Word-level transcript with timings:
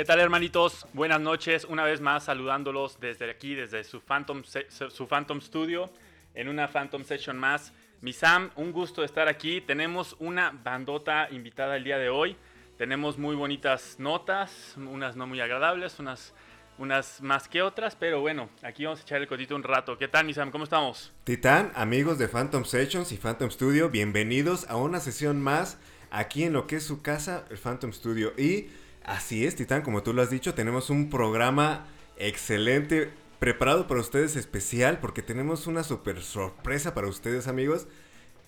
¿Qué 0.00 0.06
tal 0.06 0.18
hermanitos? 0.18 0.86
Buenas 0.94 1.20
noches, 1.20 1.66
una 1.66 1.84
vez 1.84 2.00
más 2.00 2.24
saludándolos 2.24 2.98
desde 3.00 3.30
aquí, 3.30 3.54
desde 3.54 3.84
su 3.84 4.00
Phantom, 4.00 4.42
su 4.70 5.06
Phantom 5.06 5.42
Studio, 5.42 5.90
en 6.34 6.48
una 6.48 6.68
Phantom 6.68 7.04
Session 7.04 7.36
más. 7.36 7.74
Mi 8.00 8.14
Sam, 8.14 8.50
un 8.56 8.72
gusto 8.72 9.04
estar 9.04 9.28
aquí. 9.28 9.60
Tenemos 9.60 10.16
una 10.18 10.58
bandota 10.64 11.28
invitada 11.30 11.76
el 11.76 11.84
día 11.84 11.98
de 11.98 12.08
hoy. 12.08 12.34
Tenemos 12.78 13.18
muy 13.18 13.36
bonitas 13.36 13.96
notas, 13.98 14.72
unas 14.78 15.16
no 15.16 15.26
muy 15.26 15.38
agradables, 15.42 15.98
unas, 15.98 16.32
unas 16.78 17.20
más 17.20 17.46
que 17.46 17.60
otras, 17.60 17.94
pero 17.94 18.22
bueno, 18.22 18.48
aquí 18.62 18.86
vamos 18.86 19.00
a 19.00 19.02
echar 19.02 19.20
el 19.20 19.28
cotito 19.28 19.54
un 19.54 19.62
rato. 19.62 19.98
¿Qué 19.98 20.08
tal, 20.08 20.24
mi 20.24 20.32
Sam? 20.32 20.50
¿Cómo 20.50 20.64
estamos? 20.64 21.12
Titán, 21.24 21.72
amigos 21.74 22.18
de 22.18 22.26
Phantom 22.26 22.64
Sessions 22.64 23.12
y 23.12 23.18
Phantom 23.18 23.50
Studio, 23.50 23.90
bienvenidos 23.90 24.66
a 24.70 24.76
una 24.76 24.98
sesión 24.98 25.42
más 25.42 25.76
aquí 26.10 26.44
en 26.44 26.54
lo 26.54 26.66
que 26.66 26.76
es 26.76 26.84
su 26.84 27.02
casa, 27.02 27.44
el 27.50 27.58
Phantom 27.58 27.92
Studio. 27.92 28.32
Y 28.38 28.70
así 29.10 29.44
es, 29.44 29.56
Titán, 29.56 29.82
como 29.82 30.02
tú 30.02 30.12
lo 30.12 30.22
has 30.22 30.30
dicho, 30.30 30.54
tenemos 30.54 30.90
un 30.90 31.10
programa 31.10 31.86
excelente 32.16 33.10
preparado 33.38 33.86
para 33.86 34.00
ustedes 34.00 34.36
especial 34.36 34.98
porque 35.00 35.22
tenemos 35.22 35.66
una 35.66 35.82
super 35.82 36.22
sorpresa 36.22 36.94
para 36.94 37.08
ustedes, 37.08 37.48
amigos. 37.48 37.86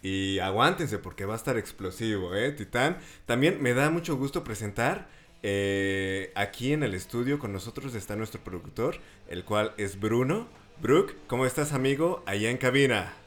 Y 0.03 0.41
aguántense 0.41 0.99
porque 0.99 1.25
va 1.25 1.35
a 1.35 1.37
estar 1.37 1.57
explosivo, 1.57 2.35
¿eh? 2.35 2.51
Titán. 2.51 2.99
También 3.25 3.63
me 3.63 3.73
da 3.73 3.89
mucho 3.91 4.17
gusto 4.17 4.43
presentar 4.43 5.09
eh, 5.43 6.33
aquí 6.35 6.73
en 6.73 6.83
el 6.83 6.95
estudio 6.95 7.39
con 7.39 7.53
nosotros 7.53 7.95
está 7.95 8.17
nuestro 8.17 8.43
productor, 8.43 8.97
el 9.29 9.45
cual 9.45 9.75
es 9.77 9.99
Bruno. 10.01 10.49
Brooke, 10.81 11.17
¿cómo 11.29 11.47
estás, 11.47 11.73
amigo? 11.73 12.23
Allá 12.27 12.51
en 12.51 12.57
cabina. 12.57 13.22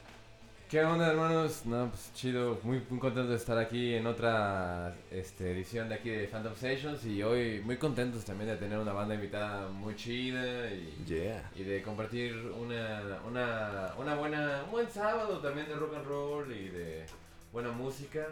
¿Qué 0.68 0.82
onda, 0.82 1.06
hermanos? 1.06 1.64
No, 1.64 1.90
pues 1.90 2.12
chido, 2.12 2.58
muy, 2.64 2.82
muy 2.90 2.98
contento 2.98 3.30
de 3.30 3.36
estar 3.36 3.56
aquí 3.56 3.94
en 3.94 4.04
otra 4.04 4.96
este, 5.12 5.52
edición 5.52 5.88
de 5.88 5.94
aquí 5.94 6.10
de 6.10 6.26
Phantom 6.26 6.54
Sessions 6.56 7.04
y 7.04 7.22
hoy 7.22 7.60
muy 7.60 7.76
contentos 7.76 8.24
también 8.24 8.50
de 8.50 8.56
tener 8.56 8.76
una 8.76 8.92
banda 8.92 9.14
invitada 9.14 9.68
muy 9.68 9.94
chida 9.94 10.68
y, 10.72 11.04
y 11.54 11.62
de 11.62 11.82
compartir 11.82 12.34
una, 12.58 13.20
una, 13.28 13.94
una 13.96 14.16
buena, 14.16 14.62
un 14.64 14.72
buen 14.72 14.90
sábado 14.90 15.38
también 15.38 15.68
de 15.68 15.76
rock 15.76 15.94
and 15.98 16.06
roll 16.06 16.50
y 16.50 16.68
de 16.68 17.06
buena 17.52 17.70
música. 17.70 18.26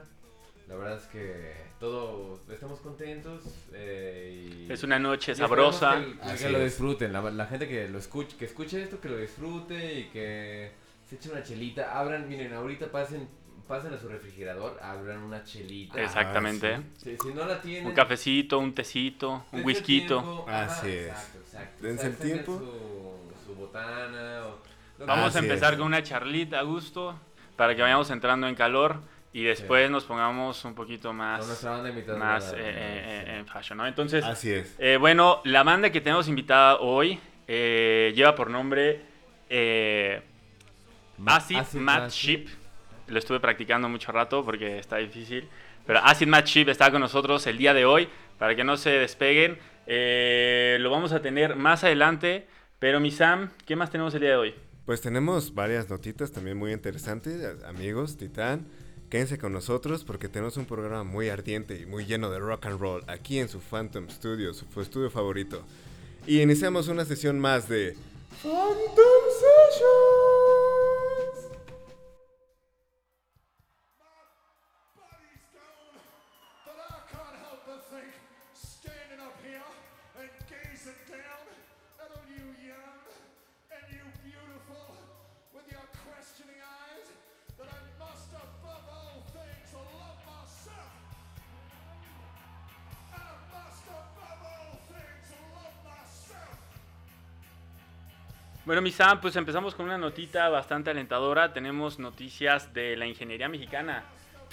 La 0.68 0.74
verdad 0.74 0.98
es 0.98 1.05
que 1.05 1.52
todos 1.78 2.40
estamos 2.50 2.80
contentos. 2.80 3.44
Eh, 3.74 4.66
es 4.68 4.82
una 4.82 4.98
noche 4.98 5.36
sabrosa. 5.36 6.02
Que, 6.36 6.48
lo 6.50 6.58
disfruten, 6.58 7.12
la, 7.12 7.20
la, 7.30 7.46
gente 7.46 7.68
que 7.68 7.88
lo 7.88 7.98
escuche, 7.98 8.36
que 8.36 8.46
escuche 8.46 8.82
esto, 8.82 9.00
que 9.00 9.08
lo 9.08 9.18
disfrute 9.18 10.00
y 10.00 10.05
que 10.06 10.83
se 11.06 11.16
echen 11.16 11.33
una 11.33 11.42
chelita, 11.42 11.98
abran, 11.98 12.28
miren, 12.28 12.52
ahorita 12.52 12.91
pasen 12.91 13.28
pasen 13.66 13.94
a 13.94 13.98
su 13.98 14.08
refrigerador, 14.08 14.78
abran 14.83 15.19
una 15.19 15.42
chelita. 15.42 16.00
Exactamente. 16.00 16.74
Ah, 16.74 16.83
si, 16.96 17.17
no 17.34 17.46
la 17.46 17.61
tienen. 17.61 17.86
Un 17.86 17.92
cafecito, 17.92 18.58
un 18.58 18.74
tecito, 18.74 19.46
un 19.52 19.64
whisky. 19.64 20.06
Así 20.46 20.89
es. 20.89 21.06
Exacto, 21.06 21.39
exacto. 21.39 21.86
Dense 21.86 22.06
el 22.06 22.17
tiempo. 22.17 22.62
Su, 23.46 23.55
botana. 23.55 24.42
Vamos 24.98 25.34
a 25.36 25.39
empezar 25.39 25.77
con 25.77 25.86
una 25.86 26.02
charlita 26.02 26.58
a 26.58 26.62
gusto 26.62 27.18
para 27.56 27.74
que 27.74 27.83
vayamos 27.83 28.11
entrando 28.11 28.48
en 28.48 28.55
calor 28.55 29.00
y 29.33 29.42
después 29.42 29.90
nos 29.90 30.05
pongamos 30.05 30.64
un 30.64 30.74
poquito 30.74 31.12
más, 31.12 31.64
más 32.18 32.52
eh, 32.52 32.56
eh, 32.58 33.36
en 33.39 33.46
fashion, 33.46 33.79
¿no? 33.79 33.86
Entonces, 33.86 34.24
Así 34.24 34.52
es. 34.52 34.77
Eh, 34.79 34.96
bueno, 34.96 35.40
la 35.45 35.62
banda 35.62 35.90
que 35.90 36.00
tenemos 36.00 36.29
invitada 36.29 36.77
hoy 36.77 37.18
lleva 37.46 38.34
por 38.34 38.50
nombre 38.50 39.02
Acid, 41.27 41.75
Match 41.75 42.13
Ship. 42.13 42.47
Lo 43.07 43.19
estuve 43.19 43.41
practicando 43.41 43.89
mucho 43.89 44.13
rato 44.13 44.45
porque 44.45 44.79
está 44.79 44.97
difícil. 44.97 45.48
Pero 45.86 46.01
Acid 46.01 46.27
Match 46.27 46.48
Ship 46.48 46.69
está 46.69 46.91
con 46.91 47.01
nosotros 47.01 47.47
el 47.47 47.58
día 47.58 47.75
de 47.75 47.85
hoy 47.85 48.08
para 48.39 48.57
que 48.57 48.64
no 48.64 48.77
se 48.77 48.91
despeguen. 48.91 49.58
Eh, 49.86 50.79
lo 50.80 50.91
vamos 50.91 51.13
a 51.13 51.20
tener 51.20 51.57
más 51.57 51.85
adelante. 51.85 52.47
Pero 52.79 53.01
mi 53.01 53.11
Sam, 53.11 53.51
¿qué 53.64 53.77
más 53.77 53.91
tenemos 53.91 54.14
el 54.14 54.20
día 54.20 54.30
de 54.30 54.36
hoy? 54.36 54.55
Pues 54.85 55.01
tenemos 55.01 55.55
varias 55.55 55.89
notitas 55.89 56.33
también 56.33 56.58
muy 56.58 56.73
interesantes. 56.73 57.63
Amigos, 57.64 58.19
Titán, 58.19 58.67
quédense 59.08 59.39
con 59.39 59.53
nosotros 59.53 60.05
porque 60.05 60.29
tenemos 60.29 60.58
un 60.58 60.67
programa 60.67 61.03
muy 61.05 61.30
ardiente 61.30 61.80
y 61.80 61.86
muy 61.86 62.05
lleno 62.05 62.30
de 62.30 62.39
rock 62.39 62.67
and 62.67 62.79
roll 62.79 63.03
aquí 63.07 63.39
en 63.39 63.48
su 63.48 63.61
Phantom 63.61 64.11
Studio, 64.11 64.53
su 64.53 64.80
estudio 64.80 65.11
favorito. 65.11 65.64
Y 66.27 66.42
iniciamos 66.42 66.89
una 66.89 67.05
sesión 67.07 67.39
más 67.39 67.69
de 67.69 67.97
Phantom 68.42 69.24
Session. 69.30 70.43
Bueno, 98.67 98.80
mi 98.80 98.91
Sam, 98.91 99.20
pues 99.20 99.36
empezamos 99.36 99.74
con 99.74 99.85
una 99.85 99.98
notita 99.98 100.48
bastante 100.48 100.91
alentadora. 100.91 101.53
Tenemos 101.53 101.98
noticias 101.98 102.73
de 102.73 102.97
la 102.97 103.07
ingeniería 103.07 103.47
mexicana. 103.47 104.05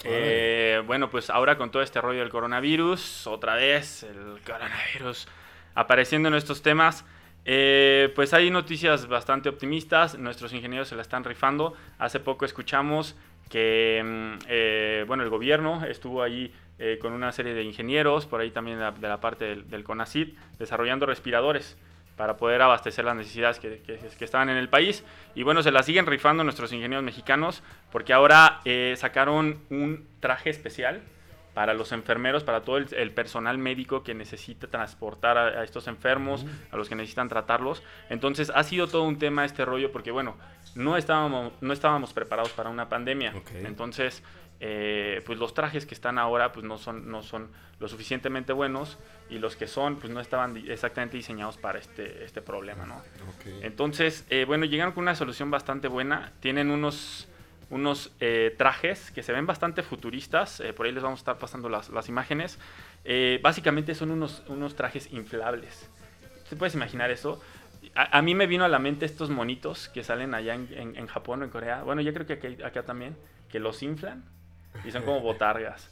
Eh, 0.04 0.82
bueno, 0.86 1.10
pues 1.10 1.30
ahora 1.30 1.58
con 1.58 1.72
todo 1.72 1.82
este 1.82 2.02
rollo 2.02 2.20
del 2.20 2.30
coronavirus, 2.30 3.28
otra 3.28 3.56
vez 3.56 4.04
el 4.04 4.40
coronavirus 4.46 5.28
apareciendo 5.76 6.30
en 6.30 6.36
estos 6.36 6.62
temas, 6.62 7.06
eh, 7.46 8.12
pues 8.16 8.34
hay 8.34 8.50
noticias 8.50 9.08
bastante 9.08 9.50
optimistas. 9.50 10.18
Nuestros 10.18 10.54
ingenieros 10.54 10.88
se 10.88 10.96
la 10.96 11.02
están 11.02 11.24
rifando. 11.24 11.76
Hace 11.98 12.20
poco 12.20 12.46
escuchamos 12.46 13.16
que, 13.50 14.02
mm, 14.04 14.46
eh, 14.48 15.04
bueno, 15.08 15.24
el 15.24 15.30
gobierno 15.30 15.84
estuvo 15.86 16.24
ahí 16.24 16.54
con 17.00 17.14
una 17.14 17.32
serie 17.32 17.54
de 17.54 17.62
ingenieros, 17.62 18.26
por 18.26 18.42
ahí 18.42 18.50
también 18.50 18.80
de 18.80 19.08
la, 19.08 19.22
parte 19.22 19.46
del, 19.46 19.70
del 19.70 19.84
CONACID, 19.84 20.30
desarrollando 20.58 21.06
respiradores 21.06 21.78
para 22.22 22.38
poder 22.38 22.62
abastecer 22.62 23.04
las 23.04 23.16
necesidades 23.16 23.58
que, 23.58 23.82
que, 23.82 24.24
estaban 24.24 24.48
en 24.50 24.58
el 24.58 24.70
país. 24.70 25.04
Y 25.34 25.42
bueno, 25.42 25.64
se 25.64 25.72
la 25.72 25.82
siguen 25.82 26.06
rifando 26.06 26.44
nuestros 26.44 26.72
ingenieros 26.72 27.04
mexicanos 27.04 27.64
porque 27.92 28.14
ahora 28.14 28.62
eh, 28.64 28.94
sacaron 28.96 29.58
un 29.72 30.06
traje 30.20 30.52
especial 30.52 31.02
para 31.56 31.74
los 31.74 31.92
enfermeros, 31.92 32.44
para 32.44 32.62
todo 32.62 32.78
el, 32.78 33.12
personal 33.12 33.58
médico 33.58 34.04
que 34.04 34.14
necesita 34.14 34.68
transportar 34.68 35.36
a, 35.40 35.64
estos 35.64 35.88
enfermos, 35.88 36.46
a 36.70 36.78
los 36.78 36.90
que 36.90 36.94
necesitan 36.94 37.28
tratarlos. 37.28 37.82
Entonces 38.12 38.52
ha 38.53 38.62
sido 38.62 38.86
todo 38.86 39.02
un 39.02 39.18
tema 39.18 39.44
este 39.44 39.66
rollo 39.66 39.91
porque 39.91 40.12
bueno, 40.12 40.38
no 40.76 40.97
estábamos, 40.97 41.53
no 41.59 41.73
estábamos 41.73 42.14
preparados 42.14 42.52
para 42.52 42.70
una 42.70 42.88
pandemia. 42.88 43.34
Entonces 43.66 44.22
eh, 44.63 45.23
pues 45.25 45.40
los 45.40 45.55
trajes 45.55 45.87
que 45.87 45.96
están 45.96 46.19
ahora 46.19 46.52
pues 46.52 46.63
no 46.63 46.78
son, 46.78 47.09
no 47.09 47.23
son 47.23 47.49
lo 47.79 47.87
suficientemente 47.87 48.53
buenos 48.53 48.99
y 49.28 49.40
los 49.40 49.55
que 49.55 49.66
son 49.66 49.96
pues 49.96 50.13
no 50.13 50.19
estaban 50.19 50.55
exactamente 50.55 51.17
diseñados 51.17 51.58
para 51.58 51.79
este, 51.79 52.23
este 52.23 52.43
problema, 52.43 52.85
¿no? 52.85 53.02
Entonces, 53.63 54.23
eh, 54.29 54.46
bueno, 54.46 54.66
llegaron 54.66 54.93
con 54.93 55.02
una 55.02 55.16
solución 55.16 55.49
bastante 55.49 55.87
buena. 55.87 56.31
Tienen 56.41 56.69
unos, 56.69 57.28
unos 57.72 58.11
eh, 58.19 58.53
trajes 58.55 59.09
que 59.09 59.23
se 59.23 59.34
ven 59.34 59.47
bastante 59.47 59.81
futuristas. 59.81 60.61
por 60.78 60.85
ahí 60.85 60.91
les 60.91 61.02
vamos 61.02 61.22
a 61.22 61.22
estar 61.22 61.37
pasando 61.40 61.67
las, 61.67 61.90
las 61.90 62.08
imágenes. 62.08 62.59
básicamente 63.41 63.96
son 63.96 64.11
unos, 64.11 64.43
unos 64.47 64.75
trajes 64.75 65.11
inflables. 65.11 65.90
¿Te 66.47 66.55
puedes 66.55 66.75
imaginar 66.75 67.09
eso? 67.09 67.41
A, 67.96 68.22
mí 68.22 68.35
me 68.35 68.46
vino 68.46 68.63
a 68.63 68.67
la 68.67 68.78
mente 68.78 69.08
estos 69.08 69.31
monitos 69.31 69.90
que 69.90 70.03
salen 70.03 70.35
allá 70.35 70.53
en, 70.53 70.69
en, 70.96 71.08
Japón 71.08 71.41
o 71.41 71.46
en 71.46 71.49
Corea. 71.49 71.81
Bueno, 71.81 72.02
yo 72.02 72.13
creo 72.13 72.28
que 72.28 72.63
acá 72.63 72.84
también, 72.84 73.17
que 73.49 73.59
los 73.59 73.81
inflan 73.81 74.23
y 74.84 74.91
son 74.91 75.03
como 75.03 75.20
botargas. 75.22 75.90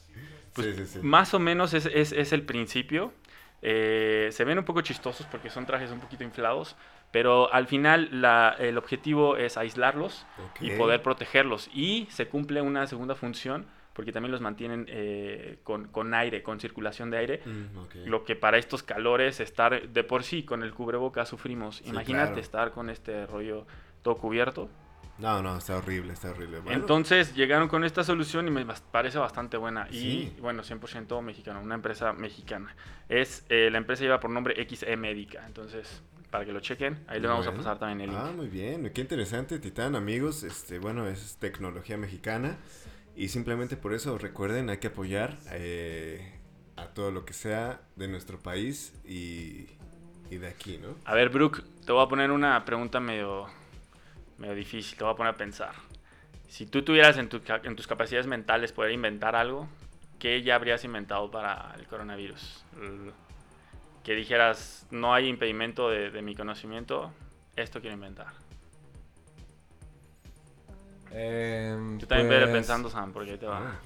Pues 0.54 1.04
más 1.04 1.34
o 1.34 1.40
menos 1.40 1.74
es, 1.74 1.86
es, 1.86 2.34
el 2.34 2.44
principio. 2.44 3.14
Eh, 3.62 4.30
se 4.32 4.44
ven 4.46 4.58
un 4.58 4.66
poco 4.66 4.82
chistosos 4.82 5.26
porque 5.28 5.50
son 5.50 5.66
trajes 5.66 5.92
un 5.92 6.00
poquito 6.00 6.24
inflados, 6.24 6.76
pero 7.12 7.52
al 7.54 7.68
final 7.68 8.10
la, 8.22 8.56
el 8.58 8.78
objetivo 8.78 9.38
es 9.38 9.58
aislarlos 9.58 10.26
y 10.60 10.72
poder 10.72 11.02
protegerlos. 11.02 11.70
Y 11.74 12.08
se 12.10 12.28
cumple 12.28 12.62
una 12.62 12.88
segunda 12.88 13.16
función 13.16 13.68
porque 14.00 14.14
también 14.14 14.32
los 14.32 14.40
mantienen 14.40 14.86
eh, 14.88 15.60
con, 15.64 15.90
con, 15.90 16.14
aire, 16.14 16.42
con 16.42 16.60
circulación 16.62 17.12
de 17.12 17.18
aire. 17.18 17.42
Mm, 17.46 18.06
Lo 18.06 18.24
que 18.24 18.38
para 18.38 18.58
estos 18.58 18.82
calores, 18.82 19.42
estar 19.42 19.90
de 19.90 20.04
por 20.06 20.24
sí 20.24 20.44
con 20.44 20.64
el 20.64 20.74
cubreboca 20.74 21.26
sufrimos. 21.26 21.82
Imagínate 21.86 22.40
estar 22.40 22.72
con 22.72 22.90
este 22.90 23.26
rollo 23.26 23.66
todo 24.02 24.16
cubierto. 24.16 24.70
No, 25.20 25.42
no, 25.44 25.58
está 25.58 25.78
horrible, 25.78 26.14
está 26.14 26.32
horrible. 26.32 26.62
Entonces 26.68 27.36
llegaron 27.36 27.68
con 27.68 27.84
esta 27.84 28.04
solución 28.04 28.48
y 28.48 28.52
me 28.52 28.66
parece 28.92 29.18
bastante 29.18 29.58
buena. 29.58 29.88
Y 29.92 30.32
bueno, 30.40 30.64
100% 30.64 31.22
mexicano, 31.22 31.62
una 31.62 31.76
empresa 31.76 32.14
mexicana. 32.14 32.76
Es 33.10 33.46
eh, 33.50 33.70
La 33.72 33.78
empresa 33.78 34.04
lleva 34.04 34.20
por 34.20 34.32
nombre 34.32 34.56
XE 34.68 34.96
Médica. 34.96 35.44
Entonces, 35.46 36.02
para 36.30 36.46
que 36.46 36.54
lo 36.54 36.60
chequen, 36.60 37.04
ahí 37.08 37.20
le 37.20 37.28
vamos 37.28 37.48
a 37.48 37.54
pasar 37.54 37.80
también 37.80 38.02
el 38.02 38.10
link. 38.10 38.20
Ah, 38.22 38.32
muy 38.36 38.48
bien, 38.48 38.92
qué 38.94 39.02
interesante, 39.02 39.60
Titán, 39.60 39.96
amigos. 39.96 40.44
Este, 40.44 40.80
bueno, 40.80 41.08
es 41.08 41.38
tecnología 41.38 41.98
mexicana. 41.98 42.58
Y 43.16 43.28
simplemente 43.28 43.76
por 43.76 43.94
eso 43.94 44.18
recuerden, 44.18 44.70
hay 44.70 44.78
que 44.78 44.88
apoyar. 44.88 45.38
Eh, 45.52 46.40
a 46.80 46.88
todo 46.88 47.12
lo 47.12 47.26
que 47.26 47.34
sea 47.34 47.82
de 47.96 48.08
nuestro 48.08 48.40
país 48.40 48.94
y, 49.06 49.68
y 50.30 50.38
de 50.38 50.48
aquí, 50.48 50.78
¿no? 50.78 50.96
A 51.06 51.14
ver, 51.14 51.30
Brooke, 51.30 51.64
te 51.86 51.92
voy 51.92 52.04
a 52.04 52.08
poner 52.08 52.32
una 52.32 52.64
pregunta 52.66 53.00
medio, 53.00 53.48
medio 54.40 54.56
difícil, 54.56 54.98
te 54.98 55.04
voy 55.04 55.14
a 55.14 55.16
poner 55.18 55.34
a 55.34 55.38
pensar. 55.38 55.74
Si 56.48 56.66
tú 56.66 56.82
tuvieras 56.84 57.18
en, 57.18 57.30
tu 57.30 57.42
ca- 57.44 57.62
en 57.64 57.76
tus 57.76 57.86
capacidades 57.88 58.26
mentales 58.28 58.72
poder 58.72 58.92
inventar 58.92 59.36
algo, 59.36 59.68
¿qué 60.18 60.42
ya 60.42 60.56
habrías 60.56 60.84
inventado 60.84 61.30
para 61.30 61.74
el 61.78 61.86
coronavirus? 61.88 62.64
L- 62.82 63.12
Que 64.04 64.16
dijeras, 64.16 64.88
no 64.92 65.14
hay 65.14 65.28
impedimento 65.28 65.90
de, 65.90 66.10
de 66.10 66.22
mi 66.22 66.34
conocimiento, 66.36 67.12
esto 67.56 67.82
quiero 67.82 67.94
inventar. 67.96 68.28
Em, 71.12 71.98
Yo 72.00 72.08
también 72.08 72.30
veré 72.30 72.46
pues, 72.46 72.54
pensando, 72.58 72.90
Sam, 72.90 73.12
porque 73.12 73.32
ahí 73.32 73.38
te 73.38 73.46
va. 73.48 73.58
Ah, 73.60 73.80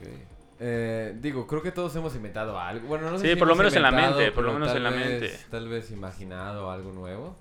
eh, 0.60 1.18
digo, 1.20 1.48
creo 1.48 1.62
que 1.62 1.72
todos 1.72 1.96
hemos 1.96 2.16
inventado 2.16 2.60
algo. 2.60 2.88
Bueno, 2.88 3.10
no 3.10 3.18
sé 3.18 3.28
Sí, 3.28 3.34
si 3.34 3.40
por 3.40 3.48
lo 3.48 3.56
menos 3.56 3.76
en 3.76 3.82
la 3.82 3.92
mente, 3.92 4.32
por 4.32 4.44
lo 4.44 4.54
menos 4.54 4.74
en 4.76 4.84
la 4.84 4.90
vez- 4.92 5.22
mente. 5.22 5.40
Tal 5.50 5.68
vez 5.68 5.92
imaginado 5.92 6.70
algo 6.72 6.92
nuevo. 6.92 7.36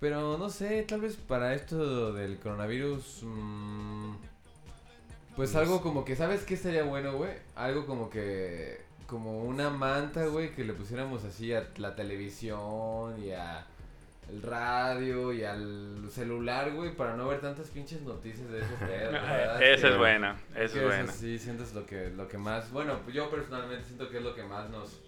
Pero 0.00 0.38
no 0.38 0.48
sé, 0.48 0.82
tal 0.84 1.00
vez 1.00 1.16
para 1.16 1.54
esto 1.54 2.12
del 2.12 2.38
coronavirus. 2.38 3.22
mm, 3.24 4.12
pues 5.36 5.54
algo 5.54 5.80
como 5.82 6.04
que, 6.04 6.16
¿sabes 6.16 6.44
qué 6.44 6.56
sería 6.56 6.84
bueno, 6.84 7.16
güey? 7.16 7.32
Algo 7.56 7.86
como 7.86 8.10
que. 8.10 8.86
Como 9.06 9.42
una 9.44 9.70
manta, 9.70 10.26
güey, 10.26 10.54
que 10.54 10.64
le 10.64 10.74
pusiéramos 10.74 11.24
así 11.24 11.52
a 11.54 11.66
la 11.78 11.96
televisión 11.96 13.22
y 13.24 13.30
a 13.32 13.66
el 14.30 14.42
radio 14.42 15.32
y 15.32 15.42
al 15.44 16.08
celular, 16.10 16.72
güey, 16.72 16.94
para 16.94 17.16
no 17.16 17.28
ver 17.28 17.40
tantas 17.40 17.68
pinches 17.68 18.02
noticias 18.02 18.50
de 18.50 18.58
esos 18.58 18.78
pedos. 18.78 19.14
Esa 19.60 19.88
es 19.88 19.96
buena, 19.96 20.36
esa 20.54 20.78
es 20.78 20.84
buena. 20.84 21.12
sí, 21.12 21.38
sientes 21.38 21.74
lo 21.74 21.86
que, 21.86 22.10
lo 22.10 22.28
que 22.28 22.36
más. 22.36 22.70
Bueno, 22.70 23.00
yo 23.12 23.30
personalmente 23.30 23.84
siento 23.86 24.08
que 24.10 24.18
es 24.18 24.22
lo 24.22 24.34
que 24.34 24.42
más 24.42 24.68
nos. 24.68 25.00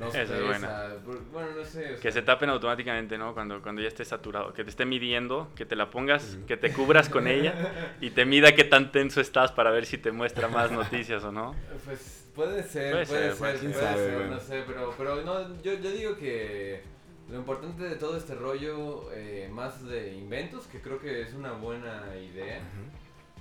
nos 0.00 0.14
Esa 0.14 0.36
es 0.36 0.44
buena. 0.44 0.94
Bueno, 1.32 1.50
no 1.56 1.64
sé. 1.64 1.94
o 1.94 2.00
Que 2.00 2.10
se 2.10 2.22
tapen 2.22 2.48
automáticamente, 2.50 3.18
¿no? 3.18 3.34
Cuando, 3.34 3.60
cuando 3.60 3.82
ya 3.82 3.88
esté 3.88 4.04
saturado. 4.04 4.52
Que 4.54 4.64
te 4.64 4.70
esté 4.70 4.86
midiendo, 4.86 5.50
que 5.54 5.66
te 5.66 5.76
la 5.76 5.90
pongas, 5.90 6.38
que 6.46 6.56
te 6.56 6.72
cubras 6.72 7.08
con 7.08 7.26
ella 7.26 7.54
y 8.00 8.10
te 8.10 8.24
mida 8.24 8.54
qué 8.54 8.64
tan 8.64 8.92
tenso 8.92 9.20
estás 9.20 9.52
para 9.52 9.70
ver 9.70 9.84
si 9.84 9.98
te 9.98 10.10
muestra 10.10 10.48
más 10.48 10.72
noticias 10.72 11.22
o 11.24 11.32
no. 11.32 11.54
Pues 11.84 12.30
puede 12.34 12.62
ser, 12.62 12.92
Puede 12.92 13.06
puede, 13.06 13.22
ser, 13.22 13.30
ser, 13.30 13.38
puede 13.38 13.58
puede 13.58 13.58
ser. 13.58 13.58
ser, 13.58 13.60
Quién 13.60 13.74
sabe, 13.74 14.26
no 14.30 14.40
sé, 14.40 14.64
pero, 14.66 14.94
pero 14.96 15.22
no, 15.22 15.62
yo, 15.62 15.74
yo 15.74 15.90
digo 15.90 16.16
que 16.16 16.82
lo 17.30 17.38
importante 17.38 17.84
de 17.84 17.96
todo 17.96 18.16
este 18.16 18.34
rollo, 18.34 19.10
eh, 19.12 19.48
más 19.50 19.84
de 19.84 20.14
inventos, 20.14 20.66
que 20.66 20.80
creo 20.80 21.00
que 21.00 21.22
es 21.22 21.32
una 21.32 21.52
buena 21.52 22.14
idea, 22.16 22.60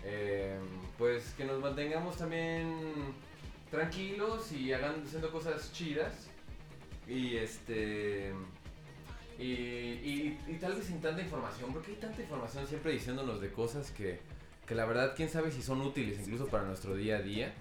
eh, 0.04 0.58
pues 0.98 1.34
que 1.38 1.46
nos 1.46 1.60
mantengamos 1.60 2.18
también 2.18 3.14
tranquilos 3.70 4.52
y 4.52 4.72
hagan, 4.72 5.04
haciendo 5.06 5.32
cosas 5.32 5.72
chidas. 5.74 6.28
Y 7.08 7.36
este. 7.36 8.32
Y, 9.38 9.44
y, 9.44 10.40
y 10.48 10.58
tal 10.62 10.76
vez 10.76 10.86
sin 10.86 11.02
tanta 11.02 11.22
información, 11.22 11.74
porque 11.74 11.92
hay 11.92 11.98
tanta 11.98 12.22
información 12.22 12.66
siempre 12.68 12.94
diciéndonos 12.94 13.42
de 13.42 13.52
cosas 13.52 13.92
que, 13.92 14.20
que 14.66 14.76
la 14.76 14.86
verdad, 14.86 15.14
quién 15.16 15.28
sabe 15.28 15.52
si 15.52 15.62
son 15.62 15.82
útiles 15.82 16.20
incluso 16.20 16.48
para 16.48 16.64
nuestro 16.64 16.96
día 16.96 17.18
a 17.18 17.22
día. 17.22 17.54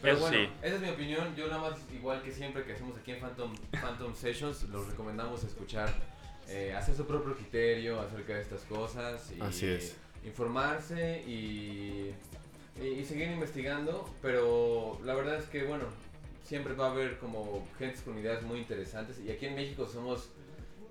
Pero 0.00 0.14
Eso 0.14 0.22
bueno, 0.22 0.36
sí. 0.38 0.48
esa 0.62 0.74
es 0.76 0.80
mi 0.80 0.88
opinión. 0.90 1.34
Yo 1.36 1.48
nada 1.48 1.70
más, 1.70 1.78
igual 1.92 2.22
que 2.22 2.30
siempre 2.30 2.64
que 2.64 2.72
hacemos 2.74 2.96
aquí 2.96 3.12
en 3.12 3.20
Phantom, 3.20 3.54
Phantom 3.80 4.14
Sessions, 4.14 4.64
los 4.64 4.86
recomendamos 4.88 5.42
escuchar, 5.44 5.92
eh, 6.48 6.74
hacer 6.76 6.94
su 6.94 7.06
propio 7.06 7.34
criterio 7.34 8.00
acerca 8.00 8.34
de 8.34 8.42
estas 8.42 8.62
cosas. 8.62 9.32
Y 9.36 9.40
Así 9.40 9.66
es. 9.66 9.96
Informarse 10.24 11.22
y, 11.26 12.14
y, 12.80 12.86
y 12.86 13.04
seguir 13.04 13.30
investigando. 13.30 14.08
Pero 14.22 15.00
la 15.04 15.14
verdad 15.14 15.36
es 15.36 15.46
que, 15.46 15.64
bueno, 15.64 15.84
siempre 16.44 16.74
va 16.74 16.88
a 16.88 16.90
haber 16.92 17.18
como 17.18 17.66
gentes 17.78 18.02
con 18.02 18.18
ideas 18.18 18.42
muy 18.42 18.58
interesantes. 18.58 19.18
Y 19.20 19.30
aquí 19.30 19.46
en 19.46 19.54
México 19.54 19.86
somos 19.86 20.30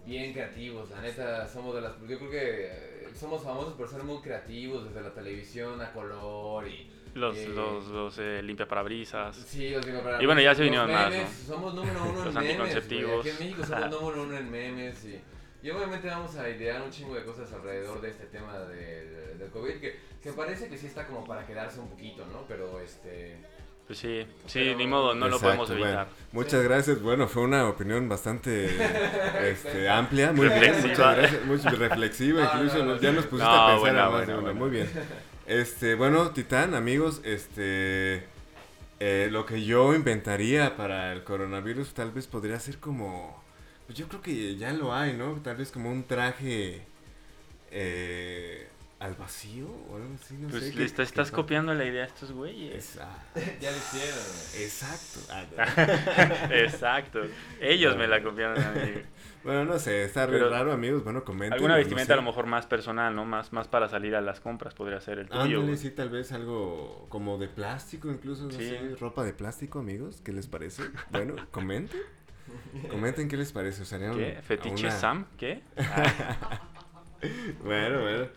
bien 0.05 0.33
creativos, 0.33 0.89
la 0.91 1.01
neta, 1.01 1.47
somos 1.47 1.73
de 1.73 1.81
las... 1.81 1.93
Yo 2.07 2.19
creo 2.19 2.29
que 2.29 2.65
eh, 2.67 2.94
somos 3.15 3.43
famosos 3.43 3.73
por 3.73 3.87
ser 3.89 4.03
muy 4.03 4.21
creativos, 4.21 4.85
desde 4.85 5.01
la 5.01 5.13
televisión 5.13 5.81
a 5.81 5.91
color 5.93 6.67
y... 6.67 6.91
Los, 7.15 7.37
Eh, 7.37 7.47
los, 7.47 7.87
los 7.87 8.17
eh, 8.19 8.41
limpiaparabrisas. 8.43 9.37
Sí, 9.37 9.69
los 9.69 9.85
para 9.85 10.21
Y 10.21 10.25
bueno, 10.25 10.41
ya 10.41 10.53
se 10.53 10.61
los 10.63 10.65
vinieron 10.71 10.91
más, 10.91 11.09
memes, 11.09 11.29
¿no? 11.47 11.55
Somos 11.55 11.73
número 11.73 12.03
uno 12.03 12.11
Los 12.25 12.27
en 12.27 12.33
memes. 12.33 12.49
anticonceptivos. 12.51 13.19
Aquí 13.21 13.29
en 13.29 13.39
México 13.39 13.65
somos 13.65 13.89
número 13.89 14.23
uno 14.23 14.37
en 14.37 14.51
memes. 14.51 15.05
Y, 15.05 15.21
y 15.65 15.69
obviamente 15.71 16.07
vamos 16.09 16.35
a 16.35 16.49
idear 16.49 16.81
un 16.81 16.91
chingo 16.91 17.15
de 17.15 17.23
cosas 17.23 17.51
alrededor 17.53 18.01
de 18.01 18.09
este 18.09 18.25
tema 18.25 18.59
de, 18.59 19.05
de- 19.05 19.35
del 19.35 19.49
COVID. 19.49 19.79
Que, 19.79 19.97
que 20.21 20.33
parece 20.33 20.67
que 20.67 20.77
sí 20.77 20.87
está 20.87 21.07
como 21.07 21.23
para 21.25 21.45
quedarse 21.47 21.79
un 21.79 21.87
poquito, 21.89 22.25
¿no? 22.25 22.43
Pero 22.49 22.81
este. 22.81 23.37
Pues 23.87 23.99
sí, 23.99 24.25
sí, 24.47 24.59
Pero- 24.63 24.77
ni 24.77 24.87
modo, 24.87 25.13
no 25.13 25.27
lo 25.29 25.39
podemos 25.39 25.69
evitar. 25.69 25.93
bueno, 26.07 26.09
muchas 26.31 26.63
gracias. 26.63 27.01
Bueno, 27.01 27.27
fue 27.27 27.43
una 27.43 27.67
opinión 27.69 28.09
bastante 28.09 28.65
este, 29.51 29.87
amplia, 29.89 30.31
muy 30.31 30.47
bien. 30.47 30.59
Reflexiva. 30.59 30.89
Muchas 30.89 31.17
gracias, 31.17 31.45
muy 31.45 31.57
reflexiva. 31.87 32.41
No, 32.53 32.59
incluso 32.63 32.77
no, 32.79 32.85
no, 32.85 32.91
nos- 32.93 33.01
ya 33.01 33.09
sí. 33.11 33.15
nos 33.15 33.25
pusiste 33.25 33.49
No, 33.49 33.55
a 33.55 33.65
pensar 33.67 33.79
buena, 33.79 34.01
a 34.01 34.09
más 34.09 34.11
buena, 34.11 34.25
de 34.25 34.33
una. 34.33 34.41
buena. 34.51 34.59
Muy 34.59 34.69
bien. 34.71 34.89
Este, 35.45 35.93
bueno, 35.93 36.31
Titán, 36.31 36.73
amigos, 36.73 37.21
este, 37.23 38.23
eh, 38.99 39.29
lo 39.31 39.45
que 39.45 39.63
yo 39.63 39.93
inventaría 39.93 40.75
para 40.75 41.13
el 41.13 41.23
coronavirus 41.23 41.93
tal 41.93 42.09
vez 42.11 42.25
podría 42.25 42.59
ser 42.59 42.79
como, 42.79 43.43
pues 43.85 43.95
yo 43.99 44.07
creo 44.07 44.21
que 44.23 44.55
ya 44.55 44.73
lo 44.73 44.95
hay, 44.95 45.13
¿no? 45.13 45.33
Tal 45.43 45.57
vez 45.57 45.69
como 45.71 45.91
un 45.91 46.03
traje 46.05 46.81
eh, 47.69 48.67
al 49.05 49.15
vacío 49.15 49.67
o 49.89 49.95
algo 49.95 50.13
así, 50.15 50.35
no 50.35 50.49
Pues 50.49 50.63
sé. 50.63 50.73
que 50.73 50.83
estás 51.03 51.31
copiando 51.31 51.73
la 51.73 51.85
idea 51.85 52.03
a 52.03 52.07
estos 52.07 52.31
güeyes. 52.31 52.75
Es- 52.75 52.97
ah, 53.01 53.17
ya 53.61 53.71
lo 53.71 53.77
hicieron. 53.77 54.19
exacto. 54.59 55.19
Ah, 55.29 56.47
Exacto. 56.51 57.21
Ellos 57.61 57.95
me 57.97 58.07
la 58.07 58.21
copiaron 58.23 58.61
a 58.61 58.71
mí. 58.71 58.91
Bueno, 59.45 59.63
no 59.63 59.77
sé, 59.77 60.03
está 60.05 60.25
Pero- 60.25 60.49
raro, 60.49 60.71
amigos. 60.71 61.03
Bueno, 61.03 61.23
comenten. 61.23 61.53
Alguna 61.53 61.75
no 61.75 61.77
vestimenta 61.77 62.13
a 62.13 62.15
lo 62.15 62.23
mejor 62.23 62.47
más 62.47 62.65
personal, 62.65 63.15
¿no? 63.15 63.25
Más, 63.25 63.53
más 63.53 63.67
para 63.67 63.87
salir 63.87 64.15
a 64.15 64.21
las 64.21 64.39
compras 64.39 64.73
podría 64.73 64.99
ser 65.01 65.19
el 65.19 65.29
tuyo. 65.29 65.59
Ándale, 65.59 65.77
sí, 65.77 65.91
tal 65.91 66.09
vez 66.09 66.31
algo 66.31 67.05
como 67.09 67.37
de 67.37 67.47
plástico, 67.47 68.09
incluso, 68.09 68.45
no 68.45 68.49
Sí. 68.53 68.69
sé, 68.69 68.95
ropa 68.99 69.23
de 69.23 69.33
plástico, 69.33 69.77
amigos, 69.77 70.19
¿qué 70.25 70.33
les 70.33 70.47
parece? 70.47 70.81
Bueno, 71.11 71.35
comenten. 71.51 72.01
Comenten 72.89 73.27
qué 73.27 73.37
les 73.37 73.51
parece, 73.51 73.83
usarían 73.83 74.15
¿Qué? 74.15 74.39
¿Fetiche 74.41 74.87
una- 74.87 74.91
Sam? 74.91 75.25
¿Qué? 75.37 75.61
Ah, 75.77 76.61
Bueno, 77.63 78.01
bueno. 78.01 78.27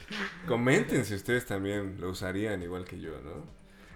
Comenten 0.47 1.05
si 1.05 1.15
ustedes 1.15 1.47
también 1.47 2.01
lo 2.01 2.11
usarían 2.11 2.63
igual 2.63 2.85
que 2.85 3.01
yo, 3.01 3.13
¿no? 3.23 3.47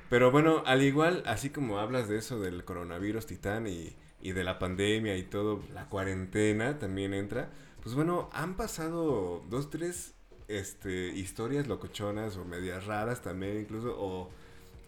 Pero 0.09 0.31
bueno, 0.31 0.63
al 0.67 0.83
igual, 0.83 1.23
así 1.27 1.51
como 1.51 1.79
hablas 1.79 2.09
de 2.09 2.19
eso 2.19 2.39
del 2.39 2.65
coronavirus 2.65 3.27
titán 3.27 3.67
y, 3.67 3.97
y 4.21 4.33
de 4.33 4.45
la 4.45 4.59
pandemia 4.59 5.17
y 5.17 5.23
todo, 5.23 5.63
la 5.73 5.89
cuarentena 5.89 6.79
también 6.79 7.15
entra. 7.15 7.51
Pues 7.83 7.95
bueno, 7.95 8.29
han 8.33 8.57
pasado 8.57 9.43
dos, 9.49 9.71
tres 9.71 10.15
este, 10.49 11.09
historias 11.09 11.67
locochonas 11.67 12.37
o 12.37 12.45
medias 12.45 12.87
raras 12.87 13.23
también, 13.23 13.59
incluso, 13.59 13.97
o, 13.99 14.31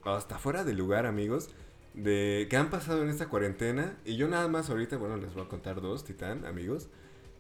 o 0.05 0.11
hasta 0.11 0.39
fuera 0.39 0.63
de 0.63 0.75
lugar, 0.75 1.07
amigos, 1.07 1.51
de 1.95 2.47
que 2.51 2.57
han 2.57 2.71
pasado 2.71 3.03
en 3.03 3.09
esta 3.09 3.29
cuarentena. 3.29 3.97
Y 4.05 4.17
yo 4.17 4.29
nada 4.29 4.47
más 4.49 4.69
ahorita, 4.69 4.99
bueno, 4.99 5.17
les 5.17 5.33
voy 5.35 5.45
a 5.45 5.49
contar 5.49 5.81
dos, 5.81 6.05
titán, 6.05 6.45
amigos. 6.45 6.89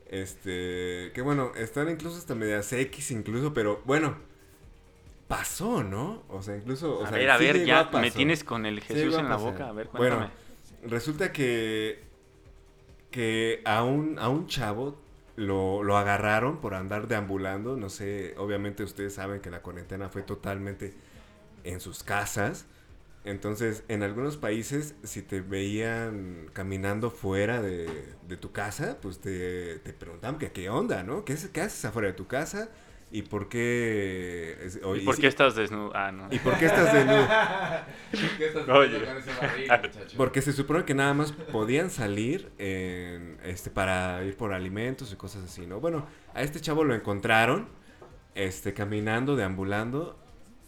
Este, 0.06 1.10
que 1.14 1.22
bueno, 1.22 1.52
están 1.56 1.90
incluso 1.90 2.16
hasta 2.18 2.34
medias 2.34 2.72
X 2.72 3.10
incluso, 3.10 3.54
pero 3.54 3.82
bueno, 3.84 4.16
pasó, 5.28 5.82
¿no? 5.82 6.22
O 6.28 6.42
sea, 6.42 6.56
incluso, 6.56 7.00
o 7.00 7.04
a 7.04 7.08
sea, 7.08 7.18
ver, 7.18 7.30
a 7.30 7.38
sí 7.38 7.44
ver, 7.44 7.64
ya 7.64 7.90
a 7.92 7.98
me 8.00 8.10
tienes 8.10 8.44
con 8.44 8.66
el 8.66 8.80
Jesús 8.80 9.18
en 9.18 9.28
la 9.28 9.36
boca. 9.36 9.68
A 9.68 9.72
ver, 9.72 9.90
Bueno, 9.96 10.16
cuéntame. 10.16 10.30
Resulta 10.82 11.32
que 11.32 12.04
que 13.10 13.62
a 13.64 13.84
un, 13.84 14.18
a 14.18 14.28
un 14.28 14.48
chavo 14.48 14.98
lo, 15.36 15.82
lo 15.84 15.96
agarraron 15.96 16.60
por 16.60 16.74
andar 16.74 17.06
deambulando, 17.08 17.76
no 17.76 17.88
sé, 17.88 18.34
obviamente 18.38 18.82
ustedes 18.82 19.14
saben 19.14 19.40
que 19.40 19.50
la 19.50 19.62
cuarentena 19.62 20.08
fue 20.08 20.22
totalmente 20.22 20.94
en 21.64 21.80
sus 21.80 22.02
casas. 22.02 22.66
Entonces, 23.24 23.84
en 23.88 24.02
algunos 24.02 24.36
países, 24.36 24.94
si 25.02 25.22
te 25.22 25.40
veían 25.40 26.50
caminando 26.52 27.10
fuera 27.10 27.62
de, 27.62 27.88
de 28.28 28.36
tu 28.36 28.52
casa, 28.52 28.98
pues 29.00 29.18
te, 29.20 29.78
te 29.78 29.92
preguntaban 29.94 30.38
que 30.38 30.52
qué 30.52 30.68
onda, 30.68 31.02
¿no? 31.02 31.24
¿Qué, 31.24 31.32
es- 31.32 31.48
qué 31.48 31.62
haces 31.62 31.84
afuera 31.86 32.08
de 32.08 32.14
tu 32.14 32.26
casa? 32.26 32.68
¿Y 33.10 33.22
por 33.22 33.48
qué? 33.48 34.58
es- 34.62 34.78
o- 34.82 34.94
¿Y 34.96 35.00
y 35.00 35.04
por 35.04 35.14
si- 35.14 35.22
qué 35.22 35.28
estás 35.28 35.54
desnudo? 35.54 35.92
Ah, 35.94 36.12
no. 36.12 36.28
¿Y 36.30 36.38
por 36.40 36.58
qué 36.58 36.66
estás 36.66 36.92
desnudo? 36.92 37.26
¿Qué 38.38 38.46
estás 38.46 38.68
Oye. 38.68 38.86
haciendo 38.96 39.06
con 39.06 39.16
ese 39.16 39.30
barril, 39.40 39.68
muchacho? 39.70 40.16
Porque 40.18 40.42
se 40.42 40.52
supone 40.52 40.84
que 40.84 40.94
nada 40.94 41.14
más 41.14 41.32
podían 41.32 41.88
salir 41.90 42.50
en, 42.58 43.38
este, 43.44 43.70
para 43.70 44.22
ir 44.24 44.36
por 44.36 44.52
alimentos 44.52 45.10
y 45.12 45.16
cosas 45.16 45.44
así, 45.44 45.66
¿no? 45.66 45.80
Bueno, 45.80 46.06
a 46.34 46.42
este 46.42 46.60
chavo 46.60 46.84
lo 46.84 46.94
encontraron 46.94 47.68
este, 48.34 48.74
caminando, 48.74 49.34
deambulando. 49.36 50.18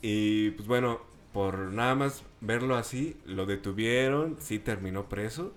Y 0.01 0.53
pues 0.53 0.69
bueno, 0.69 1.01
por 1.37 1.59
nada 1.71 1.95
más 1.95 2.25
verlo 2.41 2.77
así, 2.77 3.15
lo 3.27 3.45
detuvieron, 3.45 4.39
sí 4.41 4.59
terminó 4.59 5.07
preso. 5.11 5.53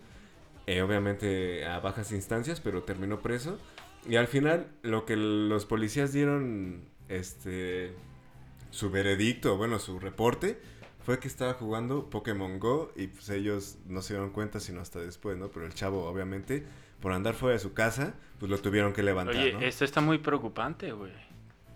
eh, 0.68 0.82
obviamente 0.82 1.66
a 1.66 1.80
bajas 1.80 2.12
instancias, 2.12 2.60
pero 2.60 2.84
terminó 2.84 3.22
preso. 3.22 3.58
Y 4.06 4.18
al 4.18 4.28
final, 4.28 4.68
lo 4.82 5.06
que 5.06 5.16
los 5.16 5.66
policías 5.66 6.12
dieron, 6.12 6.82
este, 7.08 7.94
su 8.72 8.90
veredicto, 8.92 9.56
bueno, 9.56 9.80
su 9.80 10.00
reporte, 10.02 10.60
fue 11.06 11.20
que 11.20 11.30
estaba 11.30 11.54
jugando 11.54 12.10
Pokémon 12.10 12.60
Go 12.60 12.92
y 12.98 13.08
pues 13.08 13.30
ellos 13.30 13.78
no 13.88 14.02
se 14.02 14.16
dieron 14.16 14.32
cuenta 14.32 14.60
sino 14.60 14.82
hasta 14.82 15.00
después, 15.00 15.38
¿no? 15.38 15.48
Pero 15.48 15.66
el 15.66 15.74
chavo, 15.74 16.06
obviamente, 16.10 16.66
por 17.02 17.14
andar 17.14 17.36
fuera 17.36 17.54
de 17.54 17.60
su 17.60 17.74
casa, 17.74 18.16
pues 18.38 18.50
lo 18.52 18.58
tuvieron 18.58 18.92
que 18.92 19.02
levantar, 19.02 19.38
Oye, 19.38 19.54
¿no? 19.54 19.62
esto 19.62 19.86
está 19.86 20.02
muy 20.02 20.18
preocupante, 20.18 20.92
güey. 20.92 21.14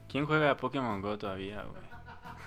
¿Quién 0.10 0.26
juega 0.26 0.52
a 0.52 0.58
Pokémon 0.58 1.02
Go 1.02 1.18
todavía, 1.18 1.64
güey? 1.64 1.93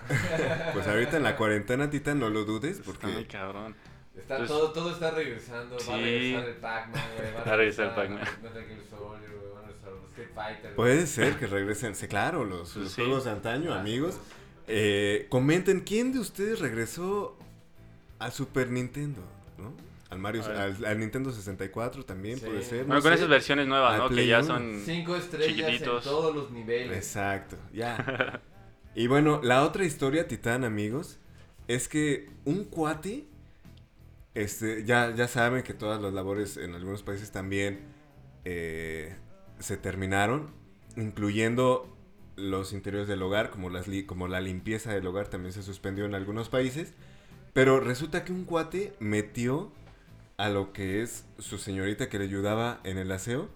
Pues 0.73 0.87
ahorita 0.87 1.17
en 1.17 1.23
la 1.23 1.35
cuarentena, 1.35 1.89
Tita, 1.89 2.13
no 2.15 2.29
lo 2.29 2.43
dudes, 2.45 2.79
Está 2.79 2.91
muy 3.07 3.15
porque... 3.15 3.27
cabrón. 3.27 3.75
Está, 4.17 4.37
Pues- 4.37 4.49
todo, 4.49 4.71
todo 4.71 4.91
está 4.91 5.11
regresando. 5.11 5.75
Va 5.75 5.81
a 5.81 5.97
Sí. 5.97 6.01
regresar 6.03 6.49
el 6.49 6.55
Pac-Man, 6.55 7.03
güey. 7.17 7.33
Va 7.33 7.41
a 7.41 7.43
regresar 7.57 7.85
el 7.87 7.91
Pac-Man. 7.95 8.19
Pac-Man. 8.19 8.45
Va 8.45 8.49
a 8.49 8.53
regresar 8.53 8.99
los 8.99 10.03
Street 10.11 10.29
Fighter. 10.33 10.75
Puede 10.75 11.05
ser 11.07 11.35
que 11.37 11.45
regresen, 11.47 11.95
sí, 11.95 12.07
claro, 12.07 12.43
los, 12.43 12.71
Pues 12.73 12.75
los 12.85 12.91
sí. 12.93 13.01
juegos 13.01 13.25
de 13.25 13.31
antaño, 13.31 13.73
Ah, 13.73 13.79
amigos. 13.81 14.19
Eh, 14.67 15.27
comenten, 15.29 15.81
¿quién 15.81 16.11
de 16.11 16.19
ustedes 16.19 16.59
regresó 16.59 17.37
al 18.19 18.31
Super 18.31 18.69
Nintendo, 18.71 19.21
no? 19.57 19.71
Al 20.09 20.19
Mario, 20.19 20.43
al, 20.45 20.83
al 20.85 20.99
Nintendo 20.99 21.31
64 21.31 22.03
también 22.05 22.39
Sí. 22.39 22.45
puede 22.47 22.63
ser. 22.63 22.79
Bueno, 22.85 22.95
no 22.95 23.01
con 23.01 23.11
sé. 23.11 23.15
esas 23.17 23.29
versiones 23.29 23.67
nuevas, 23.67 23.97
¿no? 23.99 24.09
Que 24.09 24.25
ya 24.25 24.41
son... 24.41 24.81
Cinco 24.83 25.15
estrellas 25.15 25.55
Chiquititos. 25.55 26.03
en 26.05 26.11
todos 26.11 26.35
los 26.35 26.49
niveles. 26.51 26.97
Exacto, 26.97 27.57
ya. 27.71 28.41
y 28.97 29.05
bueno, 29.05 29.39
la 29.43 29.63
otra 29.63 29.85
historia, 29.85 30.27
Titán, 30.27 30.63
amigos, 30.63 31.19
es 31.67 31.87
que 31.87 32.31
un 32.45 32.63
cuate, 32.63 33.27
este, 34.33 34.85
ya, 34.85 35.13
ya 35.13 35.27
saben 35.27 35.61
que 35.61 35.75
todas 35.75 36.01
las 36.01 36.13
labores 36.13 36.57
en 36.57 36.73
algunos 36.73 37.03
países 37.03 37.31
también 37.31 37.81
eh, 38.43 39.15
se 39.59 39.77
terminaron, 39.77 40.49
incluyendo 40.95 41.95
los 42.37 42.73
interiores 42.73 43.07
del 43.07 43.21
hogar, 43.21 43.51
como, 43.51 43.69
las 43.69 43.85
como 44.07 44.27
la 44.27 44.41
limpieza 44.41 44.91
del 44.91 45.05
hogar 45.05 45.27
también 45.27 45.53
se 45.53 45.61
suspendió 45.61 46.05
en 46.05 46.15
algunos 46.15 46.49
países. 46.49 46.95
Pero 47.53 47.79
resulta 47.79 48.25
que 48.25 48.31
un 48.31 48.45
cuate 48.45 48.93
metió 48.99 49.71
a 50.37 50.49
lo 50.49 50.73
que 50.73 51.03
es 51.03 51.23
su 51.37 51.59
señorita 51.59 52.09
que 52.09 52.17
le 52.17 52.25
ayudaba 52.25 52.79
en 52.83 52.97
el 52.97 53.11
aseo, 53.11 53.47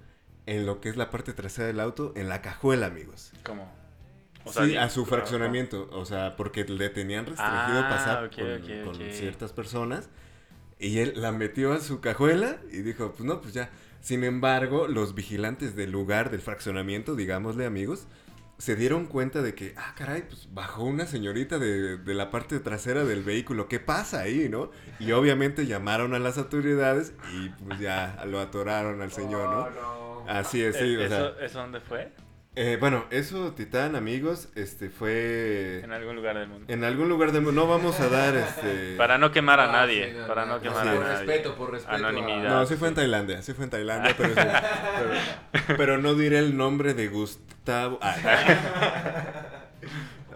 en 0.46 0.68
lo 0.68 0.82
que 0.82 0.90
es 0.90 0.98
la 0.98 1.10
parte 1.10 1.34
trasera 1.34 1.66
del 1.66 1.80
auto, 1.80 2.14
en 2.16 2.30
la 2.30 2.44
cajuela, 2.44 2.86
amigos. 2.86 3.32
¿Cómo? 3.44 3.81
Sí, 4.46 4.66
di- 4.68 4.76
a 4.78 4.90
su 4.90 5.06
fraccionamiento. 5.06 5.90
O 5.92 6.06
sea, 6.06 6.36
porque 6.36 6.64
le 6.66 6.90
tenían 6.90 7.26
restringido 7.26 7.80
Ah, 7.86 7.90
pasar 7.90 8.24
ok, 8.26 8.36
con, 8.36 8.54
ok, 8.54 8.84
con 8.86 8.96
ok. 8.96 9.12
ciertas 9.12 9.54
personas. 9.54 10.10
Y 10.80 10.98
él 11.00 11.14
la 11.16 11.32
metió 11.32 11.74
a 11.74 11.80
su 11.80 12.00
cajuela 12.02 12.58
y 12.72 12.78
dijo, 12.82 13.12
pues 13.12 13.24
no, 13.24 13.40
pues 13.42 13.54
ya. 13.54 13.70
Sin 14.02 14.24
embargo, 14.24 14.88
los 14.88 15.14
vigilantes 15.14 15.76
del 15.76 15.92
lugar, 15.92 16.32
del 16.32 16.42
fraccionamiento, 16.42 17.16
digámosle 17.16 17.68
amigos, 17.68 18.08
se 18.58 18.76
dieron 18.76 19.06
cuenta 19.06 19.44
de 19.44 19.54
que, 19.54 19.74
ah, 19.78 19.94
caray, 19.96 20.24
pues 20.28 20.48
bajó 20.54 20.84
una 20.84 21.06
señorita 21.06 21.60
de, 21.60 21.98
de 21.98 22.14
la 22.16 22.32
parte 22.32 22.60
trasera 22.60 23.04
del 23.06 23.22
vehículo. 23.24 23.68
¿Qué 23.68 23.80
pasa 23.80 24.22
ahí, 24.22 24.50
no? 24.50 24.72
Y 25.00 25.12
obviamente 25.12 25.68
llamaron 25.68 26.14
a 26.16 26.20
las 26.20 26.38
autoridades 26.40 27.14
y 27.34 27.50
pues 27.50 27.80
ya 27.80 28.24
lo 28.26 28.40
atoraron 28.40 29.02
al 29.04 29.12
señor, 29.12 29.48
Oh, 29.48 29.70
¿no? 29.70 29.70
no. 29.70 30.26
Así 30.28 30.62
es, 30.64 30.76
sí, 30.78 30.84
¿E- 30.96 30.98
o 31.06 31.08
sea. 31.08 31.18
¿Eso, 31.28 31.40
¿Eso 31.40 31.60
dónde 31.60 31.80
fue? 31.80 32.12
Eh, 32.54 32.76
bueno, 32.82 33.06
eso, 33.12 33.54
Titán, 33.54 33.96
amigos, 33.96 34.50
este 34.56 34.90
fue 34.90 35.80
En 35.86 35.94
algún 35.94 36.18
lugar 36.18 36.38
del 36.38 36.50
mundo. 36.50 36.66
en 36.74 36.84
algún 36.84 37.08
lugar 37.08 37.32
del 37.32 37.44
mundo. 37.44 37.62
No 37.62 37.68
vamos 37.70 37.98
a 38.02 38.10
dar 38.10 38.36
este. 38.36 38.96
Para 38.98 39.18
no 39.18 39.32
quemar 39.32 39.62
a 39.62 39.70
Ah, 39.70 39.72
nadie. 39.72 40.12
sí, 40.12 40.18
no, 40.20 40.28
para 40.28 40.46
no, 40.46 40.56
no, 40.56 40.62
quemar 40.62 40.84
sí, 40.84 40.90
a 40.90 40.94
por 40.96 41.04
nadie. 41.06 41.18
respeto, 41.26 41.56
por 41.56 41.72
respeto. 41.72 41.96
Anonimidad. 41.96 42.50
No, 42.50 42.66
sí 42.66 42.76
fue 42.76 42.90
en 42.90 42.96
Tailandia, 42.96 43.42
sí 43.42 43.54
fue 43.54 43.64
en 43.64 43.70
Tailandia, 43.70 44.14
pero, 44.18 44.30
sí, 44.36 44.42
pero, 45.54 45.78
pero 45.78 45.98
no 46.00 46.14
diré 46.16 46.40
el 46.40 46.58
nombre 46.58 46.94
de 46.94 47.08
Gustavo. 47.08 48.00
Ah. 48.02 48.16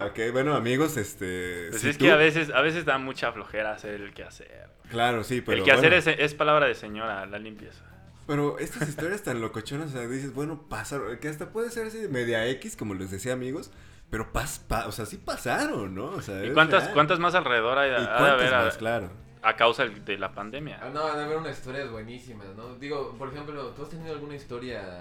ok, 0.00 0.18
bueno, 0.32 0.54
amigos, 0.54 0.96
este. 0.96 1.66
Pues 1.68 1.82
si 1.82 1.90
es 1.90 1.98
tú- 1.98 2.06
que 2.06 2.12
a 2.12 2.16
veces, 2.16 2.48
a 2.50 2.62
veces 2.62 2.86
da 2.86 2.96
mucha 2.96 3.30
flojera 3.32 3.72
hacer 3.72 4.00
el 4.00 4.14
quehacer. 4.14 4.68
Claro, 4.88 5.22
sí, 5.22 5.42
pero. 5.42 5.58
el 5.58 5.64
quehacer 5.64 5.90
bueno, 5.90 5.96
es, 5.96 6.06
es 6.18 6.34
palabra 6.34 6.66
de 6.66 6.74
señora, 6.74 7.26
la 7.26 7.38
limpieza. 7.38 7.84
Pero 8.26 8.58
estas 8.58 8.88
historias 8.88 9.22
tan 9.22 9.40
locochonas, 9.40 9.90
o 9.90 9.92
sea, 9.92 10.06
dices, 10.08 10.34
bueno, 10.34 10.62
pasaron, 10.68 11.16
que 11.18 11.28
hasta 11.28 11.50
puede 11.50 11.70
ser 11.70 11.86
así 11.86 11.98
de 11.98 12.08
media 12.08 12.46
X, 12.48 12.76
como 12.76 12.94
les 12.94 13.10
decía 13.10 13.32
amigos, 13.32 13.70
pero 14.10 14.32
pas, 14.32 14.58
pa- 14.58 14.86
o 14.86 14.92
sea, 14.92 15.06
sí 15.06 15.16
pasaron, 15.16 15.94
¿no? 15.94 16.06
O 16.06 16.22
sea, 16.22 16.44
¿Y 16.44 16.52
cuántas, 16.52 16.82
real. 16.84 16.94
cuántas 16.94 17.18
más 17.20 17.34
alrededor 17.34 17.78
hay, 17.78 17.90
¿Y 17.90 17.94
cuántas 18.04 18.30
haber 18.32 18.54
a, 18.54 18.64
más? 18.64 18.76
Claro. 18.78 19.10
a 19.42 19.54
causa 19.56 19.84
de 19.86 20.18
la 20.18 20.32
pandemia? 20.34 20.80
Ah, 20.82 20.90
no, 20.92 21.04
van 21.04 21.18
a 21.20 21.24
haber 21.24 21.36
unas 21.38 21.56
historias 21.56 21.88
buenísimas, 21.90 22.48
¿no? 22.56 22.74
Digo, 22.76 23.14
por 23.16 23.28
ejemplo, 23.28 23.68
¿tú 23.70 23.82
has 23.84 23.90
tenido 23.90 24.12
alguna 24.12 24.34
historia 24.34 25.00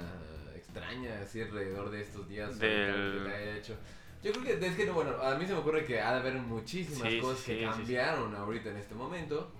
extraña 0.56 1.20
así 1.22 1.42
alrededor 1.42 1.90
de 1.90 2.02
estos 2.02 2.28
días? 2.28 2.60
Del- 2.60 3.24
que 3.24 3.30
te 3.30 3.36
haya 3.36 3.58
hecho? 3.58 3.76
Yo 4.24 4.32
creo 4.32 4.44
que, 4.60 4.66
es 4.68 4.76
que, 4.76 4.90
bueno, 4.90 5.12
a 5.22 5.36
mí 5.36 5.46
se 5.46 5.54
me 5.54 5.60
ocurre 5.60 5.86
que 5.86 6.02
ha 6.02 6.14
de 6.14 6.20
haber 6.20 6.34
muchísimas 6.36 7.12
Sí, 7.12 7.20
cosas 7.20 7.40
sí, 7.40 7.52
que 7.52 7.58
sí, 7.60 7.64
sí. 7.66 7.70
cambiaron 7.70 8.36
ahorita 8.36 8.70
en 8.72 8.78
este 8.78 8.96
momento. 8.96 9.52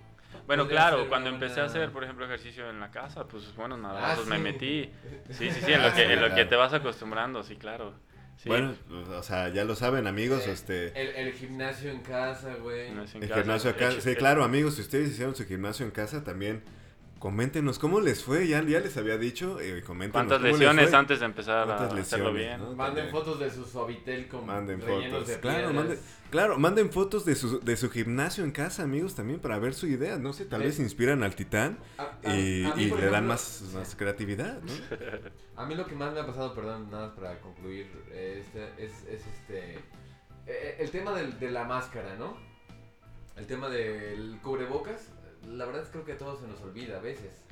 Bueno, 0.46 0.68
claro, 0.68 1.08
cuando 1.08 1.28
una- 1.30 1.36
empecé 1.38 1.60
a 1.60 1.64
hacer, 1.64 1.90
por 1.90 2.04
ejemplo, 2.04 2.24
ejercicio 2.24 2.68
en 2.70 2.78
la 2.80 2.90
casa, 2.90 3.26
pues 3.26 3.54
bueno, 3.56 3.76
nada, 3.76 4.12
Ah, 4.12 4.14
pues 4.14 4.28
me 4.28 4.38
metí. 4.38 4.90
Sí, 5.30 5.50
sí, 5.50 5.60
sí, 5.64 5.72
en 5.72 5.82
lo 5.82 5.92
que, 5.92 6.12
en 6.12 6.20
lo 6.20 6.34
que 6.34 6.44
te 6.44 6.54
vas 6.56 6.72
acostumbrando, 6.72 7.42
sí, 7.42 7.56
claro. 7.56 7.94
Sí, 8.36 8.48
Bueno, 8.50 8.74
o 9.16 9.22
sea, 9.22 9.48
ya 9.48 9.64
lo 9.64 9.74
saben, 9.74 10.06
amigos, 10.06 10.46
Eh, 10.46 10.52
este. 10.52 11.00
El, 11.00 11.28
el 11.28 11.32
gimnasio 11.32 11.90
en 11.90 12.00
casa, 12.02 12.54
güey. 12.56 12.88
gimnasio 12.88 13.16
en 13.16 13.22
El 13.24 13.28
casa, 13.30 13.40
gimnasio 13.42 13.70
acá. 13.70 13.88
hecho- 13.90 14.00
Sí, 14.02 14.14
claro, 14.14 14.44
amigos, 14.44 14.74
si 14.74 14.82
ustedes 14.82 15.10
hicieron 15.10 15.34
su 15.34 15.46
gimnasio 15.46 15.86
en 15.86 15.90
casa 15.90 16.22
también, 16.22 16.62
coméntenos 17.18 17.78
cómo 17.78 18.00
les 18.00 18.22
fue. 18.22 18.46
Ya, 18.48 18.62
ya 18.62 18.80
les 18.80 18.96
había 18.96 19.16
dicho, 19.18 19.58
eh, 19.60 19.82
coméntenos 19.82 20.12
¿Cuántas 20.26 20.38
cómo 20.38 20.46
les 20.50 20.58
lesiones 20.58 20.90
fue. 20.90 20.98
antes 20.98 21.20
de 21.20 21.26
empezar 21.26 21.58
a 21.62 21.76
¿Cuántas 21.76 21.98
hacerlo 21.98 22.32
lesiones, 22.32 22.58
bien? 22.58 22.60
no? 22.60 22.76
Manden 22.76 23.04
También. 23.06 23.10
fotos 23.10 23.40
de 23.40 23.50
su 23.50 23.64
suavitel 23.64 24.28
con 24.28 24.46
Manden 24.46 24.80
rellenos 24.80 25.10
fotos. 25.20 25.28
de 25.28 25.40
Claro, 25.40 25.72
manden, 25.72 25.98
claro, 26.30 26.58
manden 26.58 26.90
fotos 26.92 27.24
de 27.24 27.34
su, 27.34 27.60
de 27.60 27.76
su 27.76 27.90
gimnasio 27.90 28.44
en 28.44 28.52
casa, 28.52 28.82
amigos, 28.82 29.14
también 29.14 29.40
para 29.40 29.58
ver 29.58 29.74
su 29.74 29.86
idea. 29.86 30.18
No 30.18 30.32
sé, 30.32 30.44
tal 30.44 30.62
Eh, 30.62 30.66
vez 30.66 30.78
inspiran 30.78 31.22
al 31.22 31.34
titán 31.34 31.78
A- 31.98 32.02
a- 32.24 32.36
y, 32.36 32.64
a 32.64 32.74
mí, 32.74 32.84
y 32.84 32.88
por 32.90 33.00
le 33.00 33.06
dan 33.10 33.26
más, 33.26 33.62
más 33.74 33.94
creatividad, 33.96 34.60
¿no? 34.62 34.72
A 35.56 35.64
mí 35.64 35.74
lo 35.74 35.86
que 35.86 35.94
más 35.94 36.12
me 36.12 36.20
ha 36.20 36.26
pasado, 36.26 36.54
perdón, 36.54 36.90
nada 36.90 37.06
más 37.08 37.16
para 37.16 37.40
concluir, 37.40 37.90
eh, 38.10 38.42
este, 38.44 38.84
es, 38.84 38.92
es 39.08 39.26
este. 39.26 39.78
eh, 40.46 40.76
el 40.80 40.90
tema 40.90 41.14
del- 41.14 41.38
de 41.40 41.50
la 41.50 41.64
máscara, 41.64 42.14
¿no? 42.16 42.36
El 43.36 43.46
tema 43.46 43.68
del 43.70 44.38
cubrebocas. 44.42 45.08
La 45.48 45.64
verdad 45.64 45.82
es 45.82 45.88
creo 45.90 46.04
que 46.04 46.12
a 46.12 46.18
todos 46.18 46.40
se 46.40 46.46
nos 46.46 46.60
olvida 46.62 46.98
a 46.98 47.00
veces. 47.00 47.44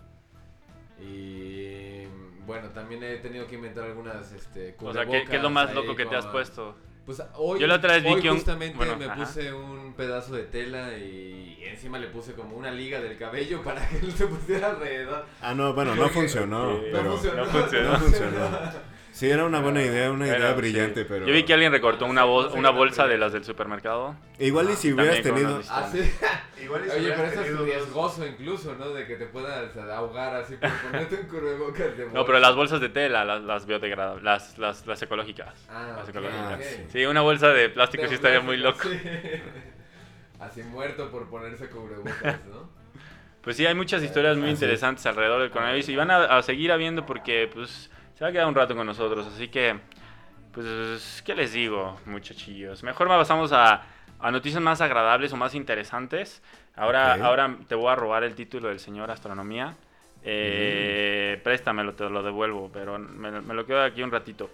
Y 1.01 2.05
bueno, 2.47 2.69
también 2.71 3.03
he 3.03 3.17
tenido 3.17 3.47
que 3.47 3.57
inventar 3.57 3.85
algunas 3.85 4.33
este, 4.33 4.77
O 4.81 4.93
sea, 4.93 5.07
¿qué, 5.07 5.25
es 5.29 5.43
lo 5.43 5.51
más 5.51 5.75
loco 5.75 5.95
que 5.97 6.07
te 6.07 6.17
has 6.17 6.27
puesto? 6.27 6.77
Pues 7.07 7.23
hoy, 7.35 7.61
Yo 7.61 7.67
la 7.67 7.75
otra 7.75 7.95
vez 7.95 8.03
vi 8.05 8.11
hoy 8.15 8.23
que 8.23 8.31
un- 8.31 8.37
justamente 8.37 8.77
bueno, 8.79 8.97
me 8.97 9.05
ajá. 9.05 9.17
puse 9.17 9.53
un 9.53 9.93
pedazo 9.93 10.35
de 10.37 10.45
tela 10.45 10.97
y 10.97 11.59
encima 11.63 11.99
le 11.99 12.07
puse 12.07 12.33
como 12.33 12.57
una 12.57 12.71
liga 12.71 12.99
del 13.01 13.19
cabello 13.19 13.63
para 13.63 13.87
que 13.89 14.01
no 14.01 14.11
se 14.17 14.27
pusiera 14.27 14.71
alrededor. 14.71 15.27
Ah, 15.43 15.55
no, 15.55 15.75
bueno, 15.75 15.95
no 15.95 16.03
Porque- 16.05 16.15
funcionó. 16.21 16.77
Sí, 16.77 16.83
pero 16.91 17.05
no 17.05 17.11
funcionó. 17.13 17.45
No 17.93 17.99
funcionó. 17.99 18.49
Sí, 19.15 19.31
era 19.31 19.45
una 19.45 19.61
buena 19.61 19.81
idea, 19.81 20.11
una 20.11 20.27
idea 20.27 20.53
brillante, 20.55 21.03
sí. 21.03 21.07
pero... 21.09 21.25
Yo 21.25 21.33
vi 21.33 21.45
que 21.45 21.55
alguien 21.55 21.71
recortó 21.71 22.05
una, 22.05 22.25
bol- 22.25 22.51
una 22.57 22.71
bolsa 22.71 23.07
de 23.07 23.17
las 23.17 23.33
del 23.33 23.45
supermercado. 23.45 24.17
Igual 24.41 24.71
y 24.71 24.75
si 24.75 24.93
hubieras 24.93 25.23
tenido... 25.23 25.61
Ah, 25.71 25.89
sí. 25.93 26.01
Igual 26.65 26.83
y 26.85 26.91
si 26.91 26.97
Oye, 26.97 27.13
pero 27.13 27.23
eso 27.29 27.41
es 27.43 27.59
riesgoso 27.61 28.27
incluso, 28.27 28.75
¿no? 28.75 28.91
De 28.91 29.07
que 29.07 29.15
te 29.15 29.27
puedas 29.27 29.77
ahogar 29.77 30.35
así 30.35 30.57
por 30.57 30.69
ponerte 30.69 31.15
un 31.15 31.29
cubrebocas 31.29 31.97
de 31.97 32.07
No, 32.13 32.27
pero 32.27 32.41
las 32.41 32.57
bolsas 32.57 32.81
de 32.81 32.89
tela, 32.89 33.25
las, 33.25 33.41
las 33.45 33.67
biodegradables, 33.67 34.25
las, 34.25 34.59
las, 34.59 34.85
las 34.85 35.01
ecológicas. 35.03 35.55
Ah, 35.71 35.95
las 35.99 36.09
ecológicas. 36.09 36.61
sí. 36.89 37.07
Una 37.07 37.21
bolsa 37.21 37.51
de 37.51 37.69
plástico 37.69 38.03
De 38.03 38.09
sí 38.09 38.15
estaría 38.17 38.41
muy 38.41 38.57
loco. 38.57 38.81
sí. 38.83 38.99
Así 40.41 40.63
muerto 40.65 41.09
por 41.13 41.29
ponerse 41.31 41.69
cubrebocas, 41.69 42.45
¿no? 42.47 42.69
Pues 43.43 43.57
sí, 43.57 43.65
hay 43.65 43.75
muchas 43.77 44.03
historias 44.03 44.37
muy 44.37 44.51
interesantes 44.51 45.07
alrededor 45.07 45.41
del 45.43 45.51
coronavirus 45.51 45.89
y 45.91 45.97
van 45.97 46.11
a, 46.11 46.25
a 46.37 46.43
seguir 46.43 46.73
habiendo 46.73 47.07
porque 47.07 47.49
pues 47.53 47.91
se 48.17 48.25
va 48.25 48.29
a 48.31 48.33
quedar 48.33 48.47
un 48.47 48.55
rato 48.55 48.75
con 48.77 48.87
nosotros, 48.87 49.27
así 49.27 49.49
que 49.49 49.79
pues 50.53 51.23
¿qué 51.27 51.35
les 51.35 51.53
digo, 51.53 51.99
muchachillos? 52.07 52.83
Mejor 52.85 53.09
pasamos 53.09 53.53
a, 53.53 53.83
a 54.21 54.31
noticias 54.31 54.63
más 54.63 54.81
agradables 54.81 55.33
o 55.33 55.37
más 55.37 55.55
interesantes. 55.55 56.43
Ahora, 56.77 57.15
ahora 57.27 57.57
te 57.69 57.75
voy 57.75 57.89
a 57.91 57.95
robar 57.97 58.23
el 58.25 58.35
título 58.35 58.69
del 58.69 58.79
señor 58.81 59.11
Astronomía. 59.11 59.75
Eh, 60.23 61.41
Préstamelo, 61.43 61.95
te 61.95 62.09
lo 62.09 62.23
devuelvo, 62.23 62.71
pero 62.73 62.99
me, 62.99 63.31
me 63.41 63.55
lo 63.55 63.67
quedo 63.67 63.83
aquí 63.83 64.03
un 64.03 64.11
ratito. 64.11 64.51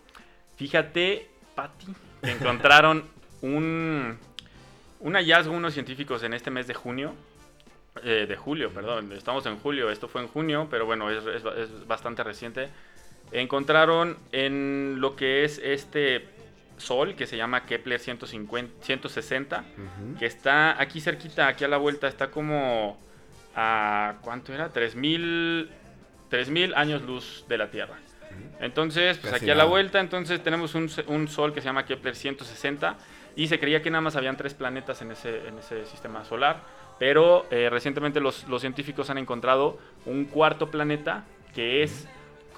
Fíjate, 0.57 1.29
Patti, 1.55 1.87
que 2.23 2.31
encontraron 2.33 3.05
un, 3.43 4.19
un 5.01 5.15
hallazgo 5.15 5.53
unos 5.55 5.75
científicos 5.75 6.23
en 6.23 6.33
este 6.35 6.51
mes 6.51 6.67
de 6.67 6.75
junio. 6.75 7.15
eh, 8.05 8.27
de 8.29 8.37
julio, 8.37 8.71
perdón. 8.71 9.13
Estamos 9.13 9.45
en 9.47 9.59
julio, 9.59 9.91
esto 9.91 10.09
fue 10.09 10.23
en 10.23 10.29
junio, 10.29 10.67
pero 10.71 10.87
bueno, 10.87 11.11
es, 11.11 11.25
es- 11.27 11.45
es 11.45 11.87
bastante 11.87 12.23
reciente. 12.25 12.69
Encontraron 13.33 14.17
en 14.33 14.97
lo 14.99 15.17
que 15.17 15.45
es 15.45 15.59
este 15.63 16.29
sol, 16.77 17.15
que 17.15 17.27
se 17.27 17.37
llama 17.37 17.67
Kepler 17.67 18.01
150, 18.01 18.85
160, 18.85 19.59
Ujú. 19.59 20.19
que 20.19 20.27
está 20.27 20.81
aquí 20.81 21.01
cerquita, 21.01 21.47
aquí 21.47 21.65
a 21.65 21.69
la 21.69 21.77
vuelta, 21.77 22.09
está 22.09 22.31
como 22.31 22.99
a, 23.55 24.15
¿cuánto 24.23 24.53
era? 24.53 24.71
3000 24.71 25.71
3000 26.31 26.75
años 26.75 27.03
luz 27.03 27.45
de 27.49 27.59
la 27.59 27.71
Tierra. 27.71 27.97
Entonces, 28.61 29.19
pues 29.19 29.33
Casi 29.33 29.45
aquí 29.45 29.51
a 29.51 29.57
la 29.57 29.65
vuelta, 29.65 30.01
entonces 30.01 30.43
tenemos 30.43 30.75
un, 30.75 30.89
sol 31.29 31.53
que 31.53 31.61
se 31.61 31.67
llama 31.67 31.85
Kepler 31.85 32.15
160 32.15 32.97
y 33.37 33.49
se 33.49 33.59
creía 33.59 33.83
que 33.83 33.91
nada 33.91 34.01
más 34.01 34.17
habían 34.17 34.37
tres 34.37 34.55
planetas 34.55 35.03
en 35.03 35.11
ese, 35.11 35.49
en 35.49 35.59
ese 35.59 35.85
sistema 35.87 36.25
solar, 36.25 36.63
pero 36.99 37.47
eh, 37.51 37.69
recientemente 37.71 38.21
los, 38.21 38.47
los 38.49 38.61
científicos 38.61 39.11
han 39.11 39.19
encontrado 39.19 39.79
un 40.07 40.27
cuarto 40.27 40.71
planeta 40.71 41.25
que 41.55 41.83
es, 41.83 42.07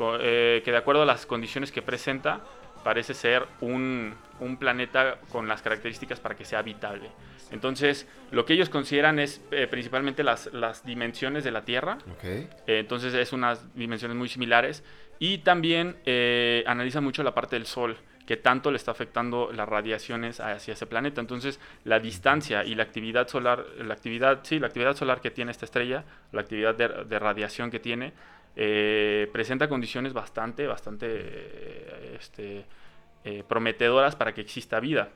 eh, 0.00 0.62
que 0.64 0.70
de 0.70 0.76
acuerdo 0.76 1.02
a 1.02 1.06
las 1.06 1.26
condiciones 1.26 1.72
que 1.72 1.82
presenta, 1.82 2.40
parece 2.84 3.14
ser 3.14 3.46
un, 3.60 4.14
un 4.40 4.56
planeta 4.56 5.18
con 5.30 5.46
las 5.46 5.62
características 5.62 6.18
para 6.20 6.34
que 6.34 6.44
sea 6.44 6.58
habitable. 6.58 7.10
Entonces, 7.52 8.08
lo 8.30 8.44
que 8.44 8.54
ellos 8.54 8.70
consideran 8.70 9.18
es 9.18 9.40
eh, 9.50 9.66
principalmente 9.66 10.24
las, 10.24 10.52
las 10.52 10.84
dimensiones 10.84 11.44
de 11.44 11.50
la 11.50 11.64
Tierra, 11.64 11.98
eh, 12.24 12.48
entonces 12.66 13.14
es 13.14 13.32
unas 13.32 13.74
dimensiones 13.76 14.16
muy 14.16 14.28
similares. 14.28 14.82
Y 15.18 15.38
también 15.38 15.96
eh, 16.04 16.64
analiza 16.66 17.00
mucho 17.00 17.22
la 17.22 17.34
parte 17.34 17.54
del 17.54 17.66
Sol, 17.66 17.96
que 18.26 18.36
tanto 18.36 18.70
le 18.70 18.76
está 18.76 18.90
afectando 18.90 19.52
las 19.52 19.68
radiaciones 19.68 20.40
hacia 20.40 20.74
ese 20.74 20.86
planeta. 20.86 21.20
Entonces 21.20 21.60
la 21.84 22.00
distancia 22.00 22.64
y 22.64 22.74
la 22.74 22.82
actividad 22.82 23.28
solar, 23.28 23.64
la 23.78 23.94
actividad, 23.94 24.40
sí, 24.42 24.58
la 24.58 24.68
actividad 24.68 24.96
solar 24.96 25.20
que 25.20 25.30
tiene 25.30 25.50
esta 25.52 25.66
estrella, 25.66 26.04
la 26.32 26.40
actividad 26.40 26.74
de, 26.74 27.04
de 27.04 27.18
radiación 27.18 27.70
que 27.70 27.78
tiene, 27.78 28.12
eh, 28.56 29.28
presenta 29.32 29.68
condiciones 29.68 30.12
bastante, 30.12 30.66
bastante 30.66 31.06
eh, 31.10 32.16
este, 32.20 32.64
eh, 33.24 33.44
prometedoras 33.46 34.16
para 34.16 34.32
que 34.34 34.40
exista 34.40 34.80
vida. 34.80 35.10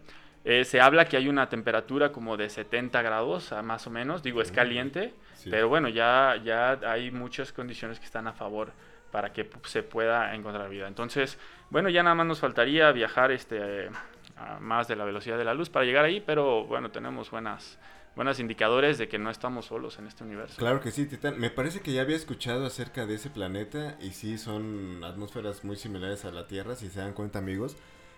Eh, 0.44 0.64
se 0.64 0.80
habla 0.80 1.06
que 1.06 1.16
hay 1.16 1.28
una 1.28 1.48
temperatura 1.48 2.12
como 2.12 2.36
de 2.36 2.48
70 2.48 3.02
grados, 3.02 3.52
ah, 3.52 3.62
más 3.62 3.86
o 3.86 3.90
menos. 3.90 4.22
Digo, 4.22 4.40
es 4.40 4.52
caliente, 4.52 5.12
Sí. 5.34 5.50
pero 5.50 5.68
bueno, 5.68 5.88
ya, 5.88 6.40
ya 6.44 6.78
hay 6.86 7.10
muchas 7.10 7.52
condiciones 7.52 7.98
que 7.98 8.06
están 8.06 8.26
a 8.28 8.32
favor 8.32 8.72
para 9.10 9.32
que 9.32 9.48
se 9.64 9.82
pueda 9.82 10.34
encontrar 10.34 10.68
vida. 10.70 10.86
Entonces, 10.86 11.38
bueno, 11.70 11.88
ya 11.88 12.02
nada 12.02 12.14
más 12.14 12.26
nos 12.26 12.38
faltaría 12.40 12.90
viajar 12.92 13.32
este, 13.32 13.88
a 14.36 14.58
más 14.60 14.86
de 14.88 14.96
la 14.96 15.04
velocidad 15.04 15.36
de 15.36 15.44
la 15.44 15.52
luz 15.54 15.68
para 15.68 15.84
llegar 15.84 16.04
ahí, 16.04 16.22
pero 16.24 16.64
bueno, 16.64 16.90
tenemos 16.90 17.30
buenas, 17.30 17.78
buenos 18.16 18.40
indicadores 18.40 18.98
de 18.98 19.08
que 19.08 19.18
no 19.18 19.30
estamos 19.30 19.66
solos 19.66 19.98
en 19.98 20.06
este 20.06 20.24
universo. 20.24 20.56
Claro 20.56 20.80
que 20.80 20.90
sí, 20.90 21.06
Titán. 21.06 21.38
Me 21.38 21.50
parece 21.50 21.80
que 21.80 21.92
ya 21.92 22.00
había 22.00 22.16
escuchado 22.16 22.66
acerca 22.66 23.06
de 23.06 23.14
ese 23.14 23.30
planeta 23.30 23.96
y 24.00 24.10
sí 24.10 24.38
son 24.38 25.04
atmósferas 25.04 25.62
muy 25.64 25.76
similares 25.76 26.24
a 26.24 26.32
la 26.32 26.48
Tierra, 26.48 26.74
si 26.74 26.88
se 26.88 27.00
dan 27.00 27.12
cuenta 27.12 27.38
amigos. 27.38 27.76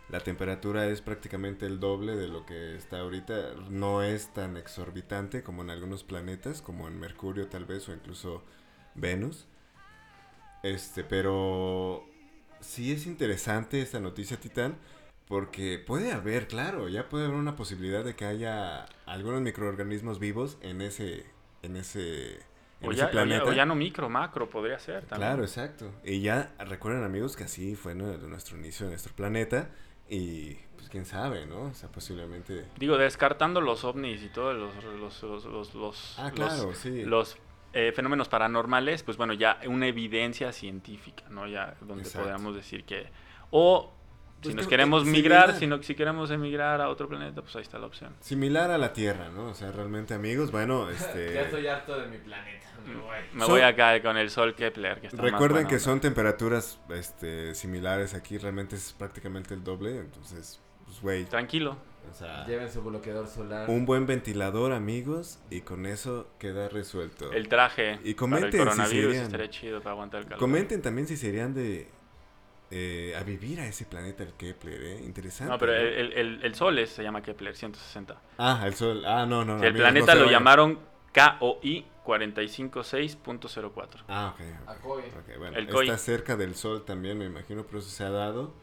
La 0.09 0.21
temperatura 0.21 0.87
es 0.87 1.02
prácticamente 1.02 1.67
el 1.67 1.81
doble 1.81 2.17
de 2.17 2.28
lo 2.28 2.47
que 2.47 2.76
está 2.76 3.00
ahorita. 3.00 3.55
No 3.69 4.02
es 4.02 4.33
tan 4.33 4.57
exorbitante 4.57 5.43
como 5.43 5.62
en 5.62 5.71
algunos 5.71 6.05
planetas, 6.05 6.62
como 6.62 6.88
en 6.88 6.99
Mercurio 6.99 7.49
tal 7.49 7.67
vez 7.67 7.88
o 7.88 7.93
incluso 7.93 8.43
Venus. 8.95 9.47
Este, 10.62 11.05
pero 11.05 12.07
sí 12.61 12.93
es 12.93 13.07
interesante 13.07 13.83
esta 13.83 14.00
noticia, 14.00 14.38
Titán, 14.38 14.76
porque 15.29 15.79
puede 15.79 16.13
haber, 16.13 16.49
claro, 16.49 16.89
ya 16.89 17.09
puede 17.09 17.27
haber 17.27 17.37
una 17.37 17.55
posibilidad 17.57 18.03
de 18.05 18.17
que 18.17 18.25
haya 18.25 18.87
algunos 19.07 19.43
microorganismos 19.43 20.19
vivos 20.19 20.57
en 20.62 20.81
ese, 20.81 21.27
en 21.62 21.77
ese, 21.77 22.37
en 22.81 22.88
O 22.88 22.91
ese 22.93 23.01
ya, 23.01 23.05
o 23.05 23.07
ya- 23.07 23.11
planeta. 23.11 23.45
o 23.45 23.53
ya 23.53 23.67
no 23.67 23.75
micro, 23.75 24.09
macro 24.09 24.49
podría 24.49 24.79
ser 24.79 25.05
también. 25.05 25.29
Claro, 25.31 25.43
exacto. 25.43 25.93
Y 26.05 26.21
ya 26.23 26.55
recuerden 26.59 27.05
amigos 27.05 27.37
que 27.37 27.45
así 27.45 27.75
fue 27.77 27.95
nuestro 27.95 28.57
inicio 28.57 28.87
de 28.87 28.93
nuestro 28.93 29.14
planeta 29.14 29.71
y 30.09 30.55
pues 30.77 30.88
quién 30.88 31.05
sabe, 31.05 31.45
¿no? 31.45 31.64
O 31.64 31.75
sea, 31.75 31.91
posiblemente... 31.91 32.64
Digo, 32.79 32.97
descartando 32.97 33.61
los 33.61 33.85
ovnis 33.85 34.23
y 34.23 34.29
todos 34.29 34.57
los, 34.57 34.83
los, 34.99 35.23
los, 35.23 35.45
los, 35.45 35.75
los- 35.75 36.14
Ah, 36.19 36.25
los- 36.25 36.33
claro, 36.33 36.75
sí. 36.75 37.03
los, 37.05 37.37
eh, 37.75 37.93
fenómenos 37.95 38.31
paranormales, 38.31 39.03
pues 39.03 39.19
bueno, 39.19 39.35
ya 39.35 39.61
una 39.67 39.87
evidencia 39.88 40.53
científica, 40.53 41.25
¿no? 41.29 41.47
Ya 41.47 41.77
donde 41.83 42.09
podríamos 42.09 42.55
decir 42.57 42.85
que... 42.85 43.11
O 43.51 43.93
si 44.40 44.42
Pues 44.44 44.55
nos 44.55 44.66
que- 44.66 44.70
queremos 44.70 45.05
que 45.05 45.11
migrar, 45.11 45.40
similar. 45.55 45.59
si, 45.61 45.66
no, 45.66 45.83
si 45.83 45.94
queremos 45.94 46.31
emigrar 46.31 46.81
a 46.81 46.88
otro 46.88 47.09
planeta, 47.09 47.42
pues 47.42 47.57
ahí 47.57 47.62
está 47.62 47.79
la 47.79 47.87
opción. 47.87 48.14
Similar 48.20 48.70
a 48.70 48.79
la 48.79 48.92
Tierra, 48.92 49.31
¿no? 49.31 49.46
O 49.48 49.55
sea, 49.55 49.72
realmente 49.72 50.14
amigos, 50.14 50.51
bueno, 50.53 50.88
este... 50.90 51.35
Ya 51.35 51.42
estoy 51.42 51.66
harto 51.66 51.98
de 52.01 52.07
mi 52.07 52.18
planeta. 52.18 52.66
me 52.87 52.94
voy. 52.94 53.16
Me 53.33 53.40
Son- 53.40 53.48
voy 53.51 53.61
acá 53.62 54.01
con 54.01 54.16
el 54.16 54.31
sol 54.31 54.55
Kepler, 54.55 55.01
que 55.01 55.09
está 55.09 55.20
Recuerden 55.22 55.66
que 55.66 55.79
son 55.81 56.01
temperaturas 56.01 56.79
este, 56.90 57.55
similares 57.55 58.14
aquí, 58.14 58.38
realmente 58.38 58.77
es 58.77 58.92
prácticamente 58.92 59.55
el 59.55 59.64
doble, 59.64 59.98
entonces, 59.98 60.61
pues 60.87 61.01
güey, 61.01 61.24
Tranquilo. 61.24 61.77
o 62.11 62.14
sea, 62.14 62.46
Lleven 62.46 62.70
su 62.72 62.81
bloqueador 62.83 63.27
solar. 63.27 63.68
un 63.68 63.85
buen 63.85 64.07
ventilador 64.07 64.72
amigos 64.72 65.40
y 65.51 65.62
con 65.62 65.85
eso 65.85 66.29
queda 66.38 66.68
resuelto. 66.68 67.33
El 67.33 67.48
traje 67.48 67.98
Y 68.05 68.14
para 68.14 68.16
comenten 68.16 68.53
si 68.53 68.59
el 68.59 68.64
coronavirus 68.64 69.05
serían- 69.11 69.24
estaría 69.24 69.51
chido 69.51 69.81
para 69.81 69.92
aguantar 69.94 70.20
el 70.20 70.27
calor. 70.27 70.38
Comenten 70.38 70.81
también 70.81 71.07
si 71.09 71.16
serían 71.16 71.53
de 71.55 71.88
eh, 72.70 73.14
a 73.18 73.22
vivir 73.22 73.61
a 73.61 73.66
ese 73.66 73.85
planeta 73.87 74.22
el 74.22 74.33
Kepler, 74.35 74.83
¿eh? 74.83 75.00
Interesante. 75.04 75.52
No, 75.52 75.59
pero 75.59 75.72
¿no? 75.72 75.78
el, 75.78 76.12
el- 76.12 76.44
el 76.44 76.54
sol 76.54 76.78
es- 76.78 76.90
se 76.90 77.02
llama 77.02 77.22
Kepler 77.22 77.57
160. 77.57 78.20
Ah, 78.38 78.62
el 78.66 78.74
sol. 78.74 79.04
Ah, 79.07 79.24
no, 79.26 79.44
no. 79.44 79.59
Si 79.59 79.64
el 79.64 79.70
amigos, 79.70 79.90
planeta 79.90 80.14
no 80.14 80.24
lo 80.24 80.31
llamaron 80.31 80.78
KOI 81.14 81.87
45.6.04. 82.04 84.04
Ah, 84.09 84.35
ok. 84.35 84.40
ok, 84.62 84.68
Akoi. 84.68 85.02
ok, 85.02 85.38
bueno, 85.38 85.57
El 85.57 85.68
Koi. 85.68 85.87
está 85.88 85.98
cerca 85.98 86.37
del 86.37 86.54
sol 86.54 86.85
también, 86.85 87.18
me 87.18 87.24
imagino, 87.26 87.64
por 87.64 87.78
eso 87.81 87.88
se 87.90 88.04
ha 88.04 88.11
dado 88.11 88.54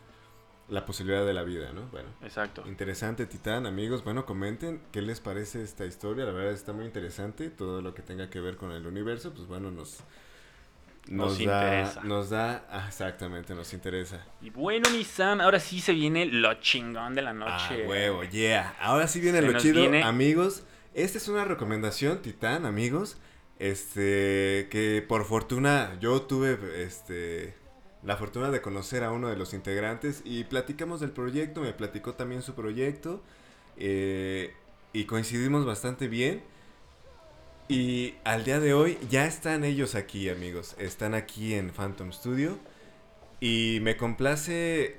la 0.67 0.83
posibilidad 0.85 1.23
de 1.25 1.33
la 1.33 1.43
vida, 1.43 1.71
¿no? 1.73 1.83
Bueno. 1.91 2.09
Exacto. 2.23 2.63
Interesante, 2.65 3.27
Titán, 3.27 3.67
amigos. 3.67 4.03
Bueno, 4.03 4.25
comenten 4.25 4.81
qué 4.91 5.01
les 5.03 5.19
parece 5.19 5.61
esta 5.61 5.85
historia. 5.85 6.25
La 6.25 6.31
verdad 6.31 6.53
está 6.53 6.73
muy 6.73 6.85
interesante. 6.85 7.49
Todo 7.51 7.81
lo 7.83 7.93
que 7.93 8.01
tenga 8.01 8.29
que 8.31 8.39
ver 8.39 8.57
con 8.57 8.71
el 8.71 8.87
universo, 8.87 9.31
pues 9.33 9.45
bueno, 9.47 9.69
nos, 9.69 9.99
Nos 11.07 11.37
da, 11.37 11.43
interesa. 11.43 12.01
Nos 12.03 12.29
da, 12.31 12.65
ah, 12.69 12.85
exactamente, 12.87 13.53
nos 13.53 13.73
interesa. 13.73 14.25
Y 14.41 14.49
bueno, 14.49 14.89
mi 14.89 15.03
Sam, 15.03 15.39
ahora 15.41 15.59
sí 15.59 15.79
se 15.79 15.93
viene 15.93 16.25
lo 16.25 16.53
chingón 16.55 17.13
de 17.15 17.21
la 17.21 17.29
Ah, 17.29 17.33
noche. 17.33 17.85
huevo, 17.87 18.23
yeah. 18.23 18.75
Ahora 18.79 19.07
sí 19.07 19.19
viene 19.19 19.39
Se 19.41 19.45
lo 19.45 19.51
nos 19.53 19.61
chido, 19.61 19.81
viene- 19.81 20.03
amigos. 20.03 20.63
Esta 20.93 21.17
es 21.17 21.27
una 21.27 21.45
recomendación, 21.45 22.21
Titán, 22.21 22.65
amigos. 22.65 23.17
Este, 23.59 24.67
que 24.69 25.03
por 25.07 25.25
fortuna 25.25 25.97
yo 26.01 26.21
tuve, 26.23 26.57
este, 26.83 27.53
la 28.03 28.17
fortuna 28.17 28.51
de 28.51 28.61
conocer 28.61 29.03
a 29.03 29.11
uno 29.11 29.27
de 29.29 29.35
los 29.37 29.53
integrantes 29.53 30.21
y 30.25 30.43
platicamos 30.43 30.99
del 31.01 31.11
proyecto, 31.11 31.61
me 31.61 31.73
platicó 31.73 32.13
también 32.13 32.41
su 32.41 32.53
proyecto 32.53 33.23
eh, 33.77 34.53
y 34.93 35.05
coincidimos 35.05 35.65
bastante 35.65 36.07
bien. 36.07 36.43
Y 37.67 38.13
al 38.23 38.43
día 38.43 38.59
de 38.59 38.75
hoy 38.75 38.99
ya 39.09 39.25
están 39.25 39.63
ellos 39.63 39.95
aquí, 39.95 40.29
amigos. 40.29 40.75
Están 40.77 41.15
aquí 41.15 41.55
en 41.55 41.71
Phantom 41.71 42.11
Studio. 42.11 42.59
Y 43.39 43.79
me 43.81 43.97
complace 43.97 44.97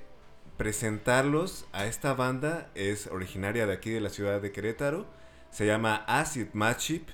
presentarlos 0.56 1.66
a 1.72 1.86
esta 1.86 2.14
banda. 2.14 2.68
Es 2.74 3.06
originaria 3.06 3.66
de 3.66 3.72
aquí 3.72 3.90
de 3.90 4.00
la 4.00 4.10
ciudad 4.10 4.40
de 4.40 4.50
Querétaro. 4.50 5.06
Se 5.50 5.64
llama 5.64 6.04
Acid 6.08 6.48
Matchip. 6.54 7.08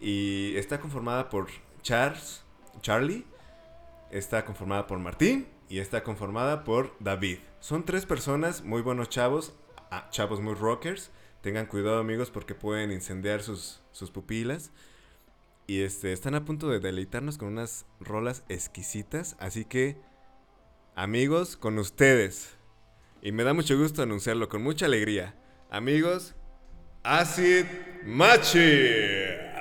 Y 0.00 0.54
está 0.56 0.78
conformada 0.78 1.28
por 1.30 1.48
Charles, 1.82 2.42
Charlie. 2.80 3.26
Está 4.12 4.44
conformada 4.44 4.86
por 4.86 5.00
Martín. 5.00 5.48
Y 5.68 5.80
está 5.80 6.04
conformada 6.04 6.62
por 6.62 6.94
David. 7.00 7.38
Son 7.58 7.84
tres 7.84 8.06
personas, 8.06 8.62
muy 8.62 8.82
buenos 8.82 9.08
chavos. 9.08 9.52
ah, 9.90 10.06
chavos 10.10 10.40
muy 10.40 10.54
rockers. 10.54 11.10
Tengan 11.40 11.66
cuidado 11.66 11.98
amigos 11.98 12.30
porque 12.30 12.54
pueden 12.54 12.92
incendiar 12.92 13.42
sus, 13.42 13.80
sus 13.90 14.12
pupilas. 14.12 14.70
Y 15.66 15.82
este, 15.82 16.12
están 16.12 16.34
a 16.34 16.44
punto 16.44 16.68
de 16.68 16.80
deleitarnos 16.80 17.38
con 17.38 17.48
unas 17.48 17.86
rolas 18.00 18.44
exquisitas. 18.48 19.36
Así 19.38 19.64
que, 19.64 19.96
amigos, 20.94 21.56
con 21.56 21.78
ustedes. 21.78 22.56
Y 23.22 23.32
me 23.32 23.44
da 23.44 23.54
mucho 23.54 23.78
gusto 23.78 24.02
anunciarlo 24.02 24.48
con 24.48 24.62
mucha 24.62 24.86
alegría. 24.86 25.34
Amigos, 25.70 26.34
Acid 27.04 27.66
Matchip. 28.04 29.51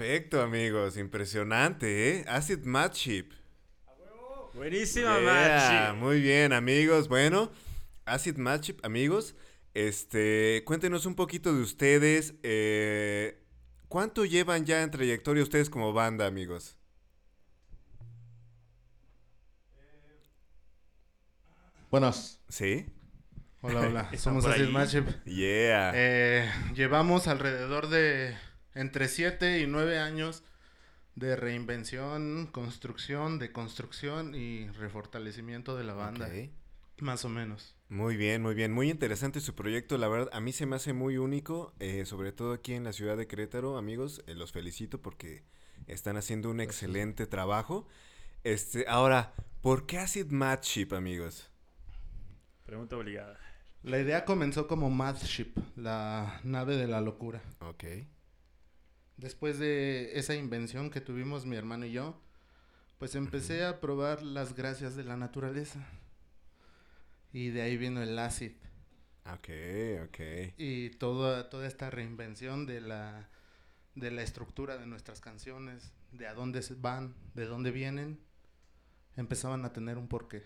Perfecto, 0.00 0.40
amigos. 0.40 0.96
Impresionante, 0.96 2.08
¿eh? 2.08 2.24
Acid 2.26 2.64
Matchip. 2.64 3.34
Buenísima, 4.54 5.20
Yeah, 5.20 5.94
Muy 5.94 6.22
bien, 6.22 6.54
amigos. 6.54 7.06
Bueno, 7.06 7.52
Acid 8.06 8.38
Matchip, 8.38 8.82
amigos. 8.82 9.34
Este, 9.74 10.62
cuéntenos 10.64 11.04
un 11.04 11.14
poquito 11.14 11.52
de 11.54 11.60
ustedes. 11.60 12.32
eh, 12.42 13.44
¿Cuánto 13.88 14.24
llevan 14.24 14.64
ya 14.64 14.82
en 14.82 14.90
trayectoria 14.90 15.42
ustedes 15.42 15.68
como 15.68 15.92
banda, 15.92 16.26
amigos? 16.26 16.78
Buenas. 21.90 22.40
¿Sí? 22.48 22.86
Hola, 23.60 23.80
hola. 23.80 24.10
Somos 24.16 24.46
Acid 24.46 24.62
ahí. 24.64 24.72
Matchup. 24.72 25.24
Yeah. 25.26 25.92
Eh, 25.94 26.50
llevamos 26.74 27.28
alrededor 27.28 27.90
de 27.90 28.34
entre 28.74 29.08
7 29.08 29.60
y 29.60 29.66
9 29.66 29.98
años 29.98 30.44
de 31.16 31.36
reinvención, 31.36 32.46
construcción, 32.46 33.38
de 33.38 33.52
construcción 33.52 34.34
y 34.34 34.68
refortalecimiento 34.70 35.76
de 35.76 35.84
la 35.84 35.94
banda. 35.94 36.28
Más 36.98 37.24
o 37.24 37.28
menos. 37.28 37.74
Muy 37.88 38.16
bien, 38.16 38.42
muy 38.42 38.54
bien. 38.54 38.72
Muy 38.72 38.90
interesante 38.90 39.40
su 39.40 39.54
proyecto. 39.54 39.96
La 39.98 40.08
verdad, 40.08 40.28
a 40.32 40.40
mí 40.40 40.52
se 40.52 40.66
me 40.66 40.76
hace 40.76 40.92
muy 40.92 41.16
único, 41.16 41.72
eh, 41.80 42.04
sobre 42.04 42.32
todo 42.32 42.52
aquí 42.52 42.74
en 42.74 42.84
la 42.84 42.92
ciudad 42.92 43.16
de 43.16 43.26
Querétaro, 43.26 43.78
amigos. 43.78 44.22
eh, 44.26 44.34
los 44.34 44.52
felicito 44.52 45.00
porque 45.00 45.42
están 45.86 46.16
haciendo 46.16 46.50
un 46.50 46.60
excelente 46.60 47.26
trabajo. 47.26 47.86
Este, 48.44 48.84
ahora, 48.86 49.32
¿por 49.62 49.86
qué 49.86 49.98
Acid 49.98 50.30
Matchip, 50.30 50.92
amigos? 50.92 51.50
Pregunta 52.64 52.96
obligada. 52.96 53.38
La 53.82 53.98
idea 53.98 54.24
comenzó 54.26 54.66
como 54.68 54.90
Mathship, 54.90 55.54
la 55.76 56.40
nave 56.44 56.76
de 56.76 56.86
la 56.86 57.00
locura. 57.00 57.42
Ok. 57.60 57.84
Después 59.20 59.58
de 59.58 60.18
esa 60.18 60.34
invención 60.34 60.88
que 60.88 61.02
tuvimos 61.02 61.44
mi 61.44 61.54
hermano 61.54 61.84
y 61.84 61.92
yo, 61.92 62.18
pues 62.98 63.14
empecé 63.14 63.66
a 63.66 63.78
probar 63.78 64.22
las 64.22 64.56
gracias 64.56 64.96
de 64.96 65.04
la 65.04 65.18
naturaleza. 65.18 65.86
Y 67.30 67.50
de 67.50 67.60
ahí 67.60 67.76
vino 67.76 68.02
el 68.02 68.18
acid. 68.18 68.52
Ok, 69.26 69.50
ok. 70.06 70.20
y 70.56 70.88
toda, 70.90 71.50
toda 71.50 71.66
esta 71.66 71.90
reinvención 71.90 72.64
de 72.64 72.80
la, 72.80 73.28
de 73.94 74.10
la 74.10 74.22
estructura 74.22 74.78
de 74.78 74.86
nuestras 74.86 75.20
canciones, 75.20 75.92
de 76.12 76.26
a 76.26 76.32
dónde 76.32 76.62
se 76.62 76.74
van, 76.74 77.14
de 77.34 77.44
dónde 77.44 77.72
vienen, 77.72 78.18
empezaban 79.16 79.66
a 79.66 79.74
tener 79.74 79.98
un 79.98 80.08
porqué, 80.08 80.44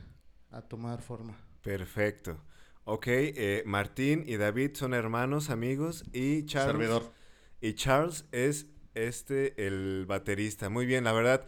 a 0.50 0.62
tomar 0.62 1.00
forma. 1.00 1.36
Perfecto. 1.62 2.42
Ok, 2.82 3.06
eh, 3.06 3.62
Martín 3.66 4.24
y 4.26 4.36
David 4.36 4.72
son 4.74 4.94
hermanos, 4.94 5.48
amigos, 5.48 6.04
y 6.12 6.44
Charles. 6.46 6.72
Servidor. 6.72 7.23
Y 7.64 7.72
Charles 7.76 8.26
es 8.30 8.66
este, 8.92 9.66
el 9.66 10.04
baterista. 10.06 10.68
Muy 10.68 10.84
bien, 10.84 11.04
la 11.04 11.12
verdad, 11.12 11.46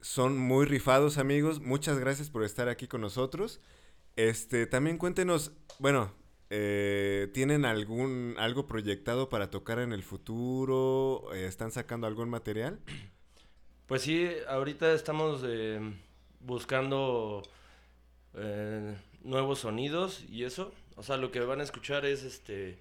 son 0.00 0.38
muy 0.38 0.64
rifados, 0.64 1.18
amigos. 1.18 1.60
Muchas 1.60 1.98
gracias 1.98 2.30
por 2.30 2.44
estar 2.44 2.70
aquí 2.70 2.88
con 2.88 3.02
nosotros. 3.02 3.60
Este, 4.16 4.66
también 4.66 4.96
cuéntenos, 4.96 5.52
bueno, 5.78 6.14
eh, 6.48 7.28
¿tienen 7.34 7.66
algún 7.66 8.36
algo 8.38 8.66
proyectado 8.66 9.28
para 9.28 9.50
tocar 9.50 9.80
en 9.80 9.92
el 9.92 10.02
futuro? 10.02 11.28
Eh, 11.34 11.44
¿Están 11.44 11.72
sacando 11.72 12.06
algún 12.06 12.30
material? 12.30 12.80
Pues 13.86 14.02
sí, 14.02 14.30
ahorita 14.48 14.92
estamos 14.94 15.42
eh, 15.44 15.80
buscando 16.38 17.42
eh, 18.34 18.96
nuevos 19.24 19.58
sonidos 19.58 20.24
y 20.30 20.44
eso. 20.44 20.72
O 20.96 21.02
sea, 21.02 21.18
lo 21.18 21.32
que 21.32 21.40
van 21.40 21.60
a 21.60 21.64
escuchar 21.64 22.06
es 22.06 22.22
este. 22.22 22.78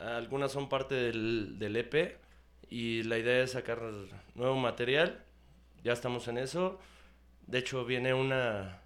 Algunas 0.00 0.52
son 0.52 0.68
parte 0.68 0.94
del, 0.94 1.58
del 1.58 1.76
EP 1.76 2.16
y 2.70 3.02
la 3.04 3.18
idea 3.18 3.42
es 3.42 3.52
sacar 3.52 3.80
nuevo 4.34 4.56
material. 4.56 5.24
Ya 5.82 5.92
estamos 5.92 6.28
en 6.28 6.38
eso. 6.38 6.78
De 7.46 7.58
hecho, 7.58 7.84
viene 7.84 8.14
una, 8.14 8.80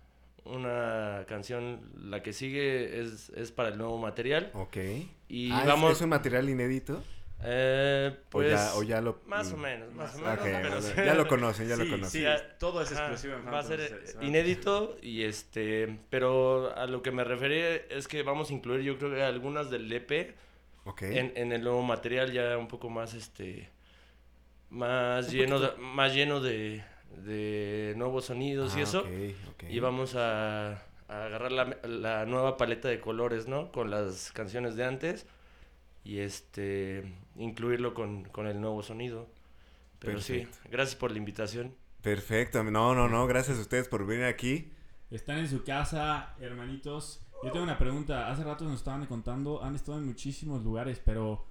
una 0.45 1.25
canción, 1.29 1.81
la 1.97 2.23
que 2.23 2.33
sigue 2.33 3.01
es, 3.01 3.31
es 3.31 3.51
para 3.53 3.71
el 3.71 3.79
nuevo 3.79 3.99
material. 3.99 4.51
Ok. 4.55 4.77
Y 5.29 5.51
Ah, 5.53 5.61
¿es- 5.63 5.67
vamos. 5.67 5.93
¿es, 5.93 6.01
un 6.01 6.11
material 6.11 6.49
inédito? 6.49 7.03
eh, 7.45 8.13
o, 8.27 8.31
pues. 8.31 8.51
ya, 8.53 8.75
o 8.77 8.83
ya 8.85 9.01
lo... 9.01 9.21
Más 9.27 9.53
o 9.53 9.57
mm, 9.57 9.61
menos, 9.61 9.93
más 9.95 10.15
o 10.15 10.19
menos. 10.21 10.93
pero 10.95 11.05
ya 11.07 11.15
lo 11.15 11.27
conocen, 11.27 11.67
ya 11.69 11.77
lo 11.77 11.85
conocen. 11.89 12.09
sí, 12.11 12.23
Ya- 12.23 12.57
todo 12.59 12.83
es 12.83 12.93
Ajá, 12.93 13.09
exclusivo 13.11 13.35
en 13.35 13.53
Va 13.53 13.59
a 13.59 13.63
ser 13.65 13.81
se- 13.81 14.07
se 14.13 14.19
va- 14.19 14.25
inédito 14.25 14.97
y 15.03 15.23
este, 15.25 15.99
pero 16.09 16.73
a 16.77 16.87
lo 16.87 17.03
que 17.03 17.11
me 17.11 17.25
refería 17.25 17.75
es 17.75 18.07
que 18.07 18.23
vamos 18.23 18.51
a 18.51 18.53
incluir 18.53 18.83
yo 18.83 18.97
creo 18.97 19.11
que 19.13 19.23
algunas 19.25 19.71
del 19.73 19.93
EP 19.93 20.37
En, 21.19 21.33
en 21.37 21.53
el 21.53 21.63
nuevo 21.63 21.83
material 21.83 22.33
ya 22.33 22.59
un 22.59 22.69
poco 22.69 22.91
más 22.91 23.15
este 23.15 23.71
más 24.71 25.29
Un 25.29 25.33
lleno 25.33 25.61
de, 25.61 25.77
más 25.79 26.15
lleno 26.15 26.41
de, 26.41 26.83
de 27.25 27.95
nuevos 27.97 28.27
sonidos 28.27 28.77
y 28.77 28.81
Ah, 28.81 28.83
eso 28.83 29.05
y 29.69 29.79
vamos 29.81 30.15
a, 30.17 30.73
a 31.09 31.25
agarrar 31.27 31.53
la, 31.53 31.79
la 31.85 32.27
nueva 32.27 32.57
paleta 32.57 32.89
de 32.89 33.01
colores, 33.01 33.47
¿no? 33.49 33.71
Con 33.71 33.91
las 33.91 34.33
canciones 34.33 34.77
de 34.77 34.85
antes 34.85 35.27
y 36.05 36.19
este 36.19 37.05
incluirlo 37.37 37.95
con, 37.95 38.25
con 38.25 38.47
el 38.47 38.61
nuevo 38.61 38.83
sonido. 38.83 39.29
Pero 39.99 40.15
Perfecto. 40.15 40.59
sí, 40.63 40.69
gracias 40.71 40.97
por 40.97 41.13
la 41.13 41.19
invitación. 41.19 41.77
Perfecto. 42.03 42.65
No, 42.65 42.95
no, 42.95 43.09
no. 43.09 43.27
Gracias 43.27 43.59
a 43.59 43.61
ustedes 43.61 43.89
por 43.89 44.05
venir 44.07 44.25
aquí. 44.25 44.73
Están 45.11 45.39
en 45.39 45.49
su 45.49 45.63
casa, 45.63 46.35
hermanitos. 46.41 47.25
Yo 47.43 47.51
tengo 47.51 47.65
una 47.65 47.79
pregunta. 47.79 48.31
Hace 48.31 48.45
rato 48.45 48.65
nos 48.65 48.75
estaban 48.75 49.05
contando, 49.07 49.63
han 49.63 49.75
estado 49.75 49.99
en 49.99 50.07
muchísimos 50.07 50.63
lugares, 50.63 51.01
pero 51.05 51.45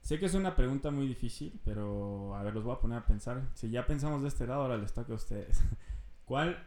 sé 0.00 0.18
que 0.18 0.26
es 0.26 0.34
una 0.34 0.56
pregunta 0.56 0.90
muy 0.90 1.06
difícil, 1.06 1.60
pero 1.64 2.34
a 2.34 2.42
ver, 2.42 2.52
los 2.52 2.64
voy 2.64 2.74
a 2.74 2.80
poner 2.80 2.98
a 2.98 3.06
pensar. 3.06 3.48
Si 3.54 3.70
ya 3.70 3.86
pensamos 3.86 4.22
de 4.22 4.28
este 4.28 4.46
lado, 4.46 4.62
ahora 4.62 4.76
les 4.76 4.92
toca 4.92 5.12
a 5.12 5.16
ustedes. 5.16 5.62
¿Cuál, 6.24 6.66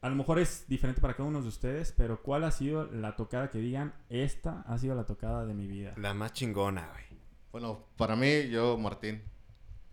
a 0.00 0.08
lo 0.08 0.16
mejor 0.16 0.40
es 0.40 0.66
diferente 0.66 1.00
para 1.00 1.14
cada 1.14 1.28
uno 1.28 1.40
de 1.40 1.48
ustedes, 1.48 1.92
pero 1.92 2.20
cuál 2.22 2.42
ha 2.44 2.50
sido 2.50 2.86
la 2.86 3.14
tocada 3.14 3.50
que 3.50 3.58
digan, 3.58 3.94
esta 4.08 4.62
ha 4.62 4.76
sido 4.78 4.96
la 4.96 5.06
tocada 5.06 5.46
de 5.46 5.54
mi 5.54 5.68
vida? 5.68 5.94
La 5.96 6.12
más 6.12 6.32
chingona, 6.32 6.88
güey. 6.90 7.04
Bueno, 7.52 7.84
para 7.96 8.16
mí, 8.16 8.48
yo, 8.48 8.76
Martín. 8.76 9.22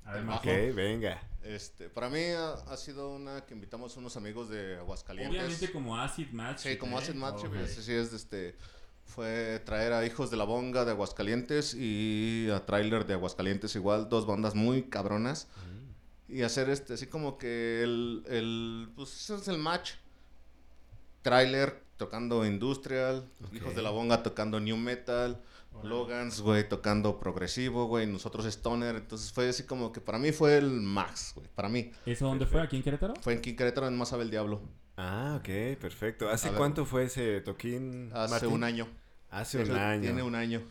A 0.07 0.13
ver, 0.13 0.21
Ok. 0.23 0.27
Majo. 0.27 0.39
Ok, 0.39 0.75
venga. 0.75 1.21
Este, 1.43 1.89
para 1.89 2.09
mí 2.09 2.19
ha, 2.19 2.53
ha 2.53 2.77
sido 2.77 3.09
una 3.13 3.45
que 3.45 3.53
invitamos 3.53 3.95
a 3.95 3.99
unos 3.99 4.17
amigos 4.17 4.49
de 4.49 4.77
Aguascalientes. 4.77 5.39
Obviamente 5.39 5.71
como 5.71 5.97
Acid 5.97 6.29
Match. 6.31 6.59
Sí, 6.59 6.77
como 6.77 6.97
¿eh? 6.99 7.03
Acid 7.03 7.13
Match, 7.15 7.43
Ok. 7.45 7.55
ese 7.55 7.83
sí 7.83 7.93
es 7.93 8.11
este 8.13 8.55
fue 9.05 9.61
traer 9.65 9.93
a 9.93 10.05
Hijos 10.05 10.29
de 10.29 10.35
la 10.35 10.43
Bonga 10.43 10.83
de 10.83 10.91
Aguascalientes 10.91 11.73
y 11.73 12.49
a 12.53 12.65
Trailer 12.65 13.05
de 13.05 13.13
Aguascalientes 13.13 13.73
igual, 13.75 14.09
dos 14.09 14.25
bandas 14.25 14.55
muy 14.55 14.83
cabronas. 14.83 15.47
Y 16.27 16.41
hacer 16.41 16.69
este 16.69 16.95
así 16.95 17.07
como 17.07 17.37
que 17.37 17.83
el 17.83 18.23
el 18.27 18.89
pues 18.97 19.13
ese 19.15 19.35
es 19.35 19.47
el 19.47 19.57
match. 19.59 19.91
Trailer 21.21 21.81
tocando 21.97 22.45
industrial. 22.45 23.27
Hijos 23.53 23.75
de 23.75 23.81
la 23.81 23.89
Bonga 23.91 24.23
tocando 24.23 24.59
new 24.59 24.77
metal. 24.77 25.41
Logans, 25.83 26.41
güey, 26.41 26.67
tocando 26.67 27.19
progresivo, 27.19 27.85
güey, 27.85 28.07
nosotros 28.07 28.45
stoner, 28.47 28.95
entonces 28.95 29.31
fue 29.31 29.47
así 29.49 29.63
como 29.63 29.91
que 29.91 30.01
para 30.01 30.17
mí 30.17 30.31
fue 30.31 30.57
el 30.57 30.69
max, 30.81 31.33
güey, 31.35 31.47
para 31.53 31.69
mí. 31.69 31.91
¿Eso 32.05 32.25
dónde 32.25 32.45
fue? 32.47 32.61
¿Aquí 32.61 32.77
en 32.77 32.83
Querétaro? 32.83 33.13
Fue 33.21 33.33
en 33.33 33.41
Querétaro 33.41 33.87
en 33.87 33.97
Más 33.97 34.09
Sabe 34.09 34.23
el 34.23 34.31
Diablo, 34.31 34.61
Ah, 34.99 35.35
ok, 35.39 35.77
perfecto. 35.79 36.27
¿Hace 36.27 36.47
A 36.47 36.51
ver. 36.51 36.57
cuánto 36.57 36.83
fue 36.85 37.03
ese 37.03 37.39
toquín? 37.41 38.09
hace 38.15 38.31
Martín? 38.31 38.51
un 38.51 38.63
año. 38.63 38.87
Hace 39.29 39.57
un 39.59 39.63
Eso 39.65 39.75
año. 39.75 40.01
Tiene 40.01 40.23
un 40.23 40.33
año. 40.33 40.63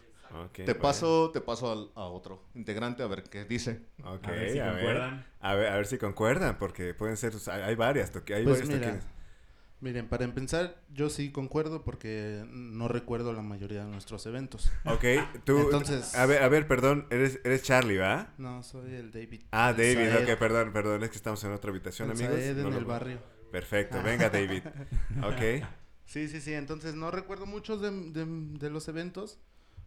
Ok, 0.44 0.52
te 0.54 0.64
bueno. 0.64 0.80
paso, 0.80 1.30
te 1.32 1.40
paso 1.40 1.70
al- 1.70 1.90
a 1.94 2.06
otro 2.06 2.42
integrante 2.56 3.04
a 3.04 3.06
ver 3.06 3.22
qué 3.22 3.44
dice. 3.44 3.82
Ok, 4.02 4.26
A 4.26 4.30
ver 4.32 4.50
si 4.50 4.58
a 4.58 4.64
ver. 4.64 4.74
concuerdan. 4.74 5.26
A 5.40 5.54
ver, 5.54 5.68
a 5.68 5.76
ver 5.76 5.86
si 5.86 5.98
concuerdan, 5.98 6.58
porque 6.58 6.92
pueden 6.94 7.16
ser, 7.16 7.32
hay, 7.52 7.62
hay 7.62 7.74
varias, 7.76 8.10
toque- 8.12 8.34
hay 8.34 8.42
Pues 8.42 8.56
varios 8.62 8.68
mira, 8.68 8.90
toquines. 8.94 9.04
Miren, 9.80 10.08
para 10.08 10.24
empezar, 10.24 10.80
yo 10.92 11.10
sí 11.10 11.30
concuerdo 11.32 11.84
porque 11.84 12.44
no 12.50 12.88
recuerdo 12.88 13.32
la 13.32 13.42
mayoría 13.42 13.84
de 13.84 13.90
nuestros 13.90 14.24
eventos. 14.26 14.70
Ok, 14.84 15.04
tú, 15.44 15.58
Entonces- 15.58 16.14
a 16.14 16.26
ver, 16.26 16.42
a 16.42 16.48
ver, 16.48 16.66
perdón, 16.66 17.06
eres, 17.10 17.40
eres 17.44 17.62
Charlie, 17.62 17.98
¿va? 17.98 18.32
No, 18.38 18.62
soy 18.62 18.94
el 18.94 19.12
David. 19.12 19.42
Ah, 19.52 19.70
El 19.70 19.76
David, 19.76 20.10
Saed. 20.12 20.32
ok, 20.32 20.38
perdón, 20.38 20.72
perdón, 20.72 21.02
es 21.04 21.10
que 21.10 21.16
estamos 21.16 21.42
en 21.44 21.52
otra 21.52 21.70
habitación, 21.70 22.10
El 22.10 22.16
amigos. 22.16 22.34
Saed 22.36 22.56
no 22.56 22.68
en 22.68 22.72
lo- 22.74 22.78
el 22.78 22.84
barrio. 22.84 23.18
Perfecto, 23.52 24.02
venga, 24.02 24.28
David. 24.30 24.62
Ok, 25.22 25.64
Sí, 26.04 26.28
sí, 26.28 26.40
sí. 26.40 26.52
Entonces 26.54 26.94
no 26.94 27.10
recuerdo 27.10 27.46
muchos 27.46 27.80
de, 27.80 27.90
de- 27.90 28.24
de 28.58 28.70
los 28.70 28.86
eventos, 28.88 29.40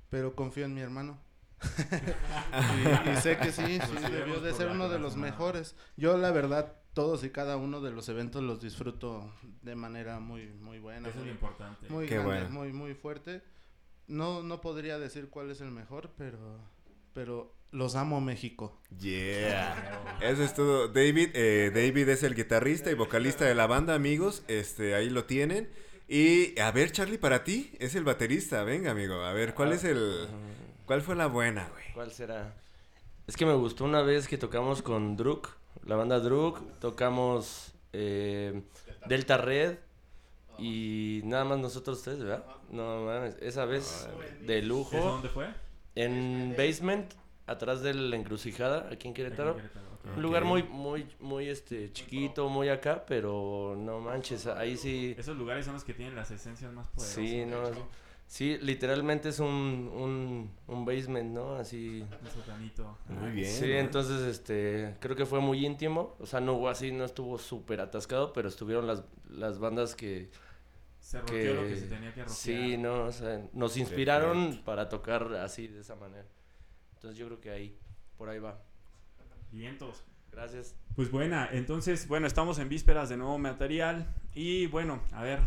pero 0.09 0.35
confío 0.35 0.65
en 0.65 0.73
mi 0.73 0.81
hermano. 0.81 1.17
y, 3.05 3.09
y 3.09 3.15
sé 3.17 3.37
que 3.37 3.51
sí, 3.51 3.79
sí, 3.79 3.87
Pues 3.91 4.11
debió 4.11 4.39
de 4.39 4.53
ser 4.53 4.67
uno 4.67 4.89
de 4.89 4.99
los 4.99 5.15
mejores. 5.17 5.75
Yo 5.97 6.17
la 6.17 6.31
verdad, 6.31 6.73
todos 6.99 7.23
y 7.23 7.29
cada 7.29 7.55
uno 7.55 7.79
de 7.79 7.91
los 7.91 8.09
eventos 8.09 8.43
los 8.43 8.59
disfruto 8.59 9.33
de 9.61 9.73
manera 9.73 10.19
muy, 10.19 10.47
muy 10.47 10.79
buena. 10.79 11.07
Eso 11.07 11.11
es 11.11 11.15
lo 11.15 11.21
muy, 11.21 11.31
importante. 11.31 11.87
muy 11.87 12.05
Qué 12.07 12.15
grande, 12.15 12.33
bueno. 12.33 12.49
muy, 12.49 12.73
muy 12.73 12.93
fuerte. 12.93 13.41
No, 14.07 14.43
no 14.43 14.59
podría 14.59 14.99
decir 14.99 15.29
cuál 15.29 15.49
es 15.49 15.61
el 15.61 15.71
mejor, 15.71 16.09
pero, 16.17 16.59
pero 17.13 17.55
los 17.71 17.95
amo 17.95 18.19
México. 18.19 18.81
yeah. 18.99 20.17
Eso 20.19 20.43
es 20.43 20.53
todo. 20.53 20.89
David, 20.89 21.29
eh, 21.35 21.71
David 21.73 22.09
es 22.09 22.23
el 22.23 22.35
guitarrista 22.35 22.91
y 22.91 22.95
vocalista 22.95 23.45
de 23.45 23.55
la 23.55 23.65
banda, 23.65 23.95
amigos. 23.95 24.43
Este, 24.49 24.93
ahí 24.93 25.09
lo 25.09 25.23
tienen. 25.23 25.69
Y 26.09 26.59
a 26.59 26.69
ver, 26.71 26.91
Charlie, 26.91 27.17
para 27.17 27.45
ti 27.45 27.71
es 27.79 27.95
el 27.95 28.03
baterista. 28.03 28.65
Venga, 28.65 28.91
amigo. 28.91 29.21
A 29.21 29.31
ver, 29.31 29.53
¿cuál 29.53 29.71
es 29.71 29.85
el, 29.85 30.27
cuál 30.85 31.01
fue 31.01 31.15
la 31.15 31.27
buena, 31.27 31.69
güey? 31.69 31.93
¿Cuál 31.93 32.11
será? 32.11 32.57
Es 33.25 33.37
que 33.37 33.45
me 33.45 33.53
gustó 33.53 33.85
una 33.85 34.01
vez 34.01 34.27
que 34.27 34.37
tocamos 34.37 34.81
con 34.81 35.15
Druk, 35.15 35.58
la 35.89 35.95
banda 35.95 36.19
Druk, 36.19 36.59
tocamos 36.79 37.73
eh, 37.93 38.61
Delta 39.07 39.37
Red 39.37 39.79
y 40.59 41.21
nada 41.23 41.45
más 41.45 41.57
nosotros 41.57 42.03
tres, 42.03 42.19
¿verdad? 42.19 42.45
No 42.69 43.05
mames, 43.05 43.35
esa 43.41 43.65
vez 43.65 44.07
de 44.45 44.59
¿Eso 44.59 44.67
lujo 44.67 44.97
dónde 44.97 45.29
fue? 45.29 45.47
en 45.95 46.53
Basement, 46.55 47.11
atrás 47.47 47.81
de 47.81 47.95
la 47.95 48.15
encrucijada, 48.15 48.87
aquí 48.91 49.07
en 49.07 49.15
Querétaro. 49.15 49.57
Un 50.15 50.21
lugar 50.21 50.45
muy, 50.45 50.61
muy, 50.61 51.07
muy 51.19 51.49
este 51.49 51.91
chiquito, 51.91 52.49
muy 52.49 52.69
acá, 52.69 53.03
pero 53.07 53.75
no 53.75 53.99
manches, 53.99 54.45
ahí 54.45 54.77
sí. 54.77 55.15
Esos 55.17 55.37
lugares 55.37 55.65
son 55.65 55.73
los 55.73 55.83
que 55.83 55.95
tienen 55.95 56.15
las 56.15 56.29
esencias 56.29 56.71
más 56.71 56.87
poderosas. 56.89 57.15
Sí, 57.15 57.45
no, 57.45 57.63
sí. 58.29 58.57
Literalmente 58.61 59.29
es 59.29 59.39
un, 59.39 59.91
un, 59.93 60.51
un 60.67 60.85
basement, 60.85 61.33
¿no? 61.33 61.55
Así. 61.55 62.05
Un 62.21 62.29
sotanito. 62.29 62.97
Muy 63.09 63.31
bien. 63.31 63.51
Sí, 63.51 63.67
¿no? 63.67 63.79
entonces 63.79 64.21
este 64.21 64.95
creo 64.99 65.15
que 65.15 65.25
fue 65.25 65.41
muy 65.41 65.65
íntimo, 65.65 66.15
o 66.19 66.25
sea, 66.25 66.39
no 66.39 66.53
hubo 66.53 66.69
así, 66.69 66.91
no 66.91 67.03
estuvo 67.03 67.37
súper 67.37 67.81
atascado, 67.81 68.31
pero 68.31 68.47
estuvieron 68.47 68.87
las, 68.87 69.03
las 69.29 69.59
bandas 69.59 69.95
que, 69.95 70.29
Se 70.99 71.17
rompió 71.17 71.37
que 71.37 71.53
lo 71.53 71.61
que 71.67 71.75
se 71.75 71.87
tenía 71.87 72.13
que 72.13 72.21
romper. 72.21 72.35
sí, 72.37 72.77
no, 72.77 73.05
o 73.05 73.11
sea, 73.11 73.41
nos 73.51 73.75
inspiraron 73.75 74.61
para 74.63 74.87
tocar 74.87 75.33
así 75.35 75.67
de 75.67 75.81
esa 75.81 75.95
manera. 75.95 76.27
Entonces 76.93 77.17
yo 77.17 77.25
creo 77.27 77.41
que 77.41 77.49
ahí, 77.49 77.77
por 78.17 78.29
ahí 78.29 78.39
va. 78.39 78.61
Vientos. 79.51 80.03
Gracias. 80.31 80.75
Pues 80.95 81.09
buena, 81.11 81.49
entonces, 81.51 82.07
bueno, 82.07 82.27
estamos 82.27 82.59
en 82.59 82.69
vísperas 82.69 83.09
de 83.09 83.17
nuevo 83.17 83.37
material 83.39 84.13
y 84.33 84.67
bueno, 84.67 85.01
a 85.11 85.23
ver, 85.23 85.39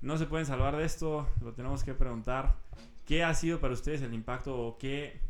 no 0.00 0.16
se 0.18 0.26
pueden 0.26 0.46
salvar 0.46 0.76
de 0.76 0.84
esto, 0.84 1.28
lo 1.42 1.52
tenemos 1.52 1.84
que 1.84 1.94
preguntar. 1.94 2.56
¿Qué 3.06 3.22
ha 3.24 3.34
sido 3.34 3.60
para 3.60 3.74
ustedes 3.74 4.02
el 4.02 4.14
impacto 4.14 4.56
o 4.56 4.78
qué, 4.78 5.20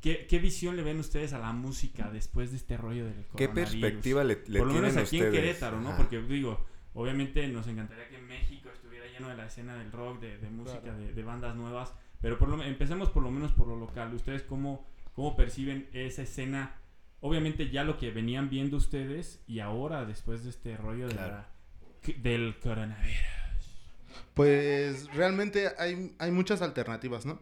qué, 0.00 0.26
qué 0.28 0.38
visión 0.38 0.76
le 0.76 0.82
ven 0.82 0.98
ustedes 0.98 1.32
a 1.32 1.38
la 1.38 1.52
música 1.52 2.10
después 2.10 2.50
de 2.50 2.56
este 2.56 2.76
rollo 2.76 3.04
del 3.04 3.24
¿Qué 3.36 3.48
perspectiva 3.48 4.22
le, 4.24 4.42
le 4.46 4.58
Por 4.60 4.68
lo 4.68 4.74
menos 4.74 4.96
aquí 4.96 5.16
ustedes? 5.16 5.24
en 5.24 5.32
Querétaro, 5.32 5.80
¿no? 5.80 5.96
Porque 5.96 6.20
digo, 6.22 6.64
obviamente 6.94 7.46
nos 7.48 7.66
encantaría 7.66 8.08
que 8.08 8.18
México 8.18 8.68
estuviera 8.72 9.06
lleno 9.06 9.28
de 9.28 9.36
la 9.36 9.46
escena 9.46 9.74
del 9.76 9.90
rock, 9.92 10.20
de, 10.20 10.38
de 10.38 10.50
música, 10.50 10.94
de, 10.94 11.12
de 11.12 11.22
bandas 11.22 11.56
nuevas, 11.56 11.92
pero 12.20 12.38
por 12.38 12.48
lo, 12.48 12.62
empecemos 12.62 13.10
por 13.10 13.22
lo 13.22 13.30
menos 13.30 13.52
por 13.52 13.66
lo 13.68 13.76
local. 13.76 14.14
¿Ustedes 14.14 14.42
cómo, 14.42 14.86
cómo 15.14 15.34
perciben 15.36 15.88
esa 15.92 16.22
escena? 16.22 16.76
Obviamente 17.20 17.70
ya 17.70 17.82
lo 17.82 17.98
que 17.98 18.10
venían 18.12 18.50
viendo 18.50 18.76
ustedes 18.76 19.42
y 19.48 19.58
ahora 19.60 20.04
después 20.04 20.44
de 20.44 20.50
este 20.50 20.76
rollo 20.76 21.08
de 21.08 21.14
Claro. 21.14 21.32
la- 21.32 21.42
que- 21.42 21.55
del 22.14 22.56
coronavirus. 22.62 23.16
Pues 24.34 25.12
realmente 25.14 25.70
hay, 25.78 26.14
hay 26.18 26.30
muchas 26.30 26.62
alternativas, 26.62 27.24
¿no? 27.26 27.40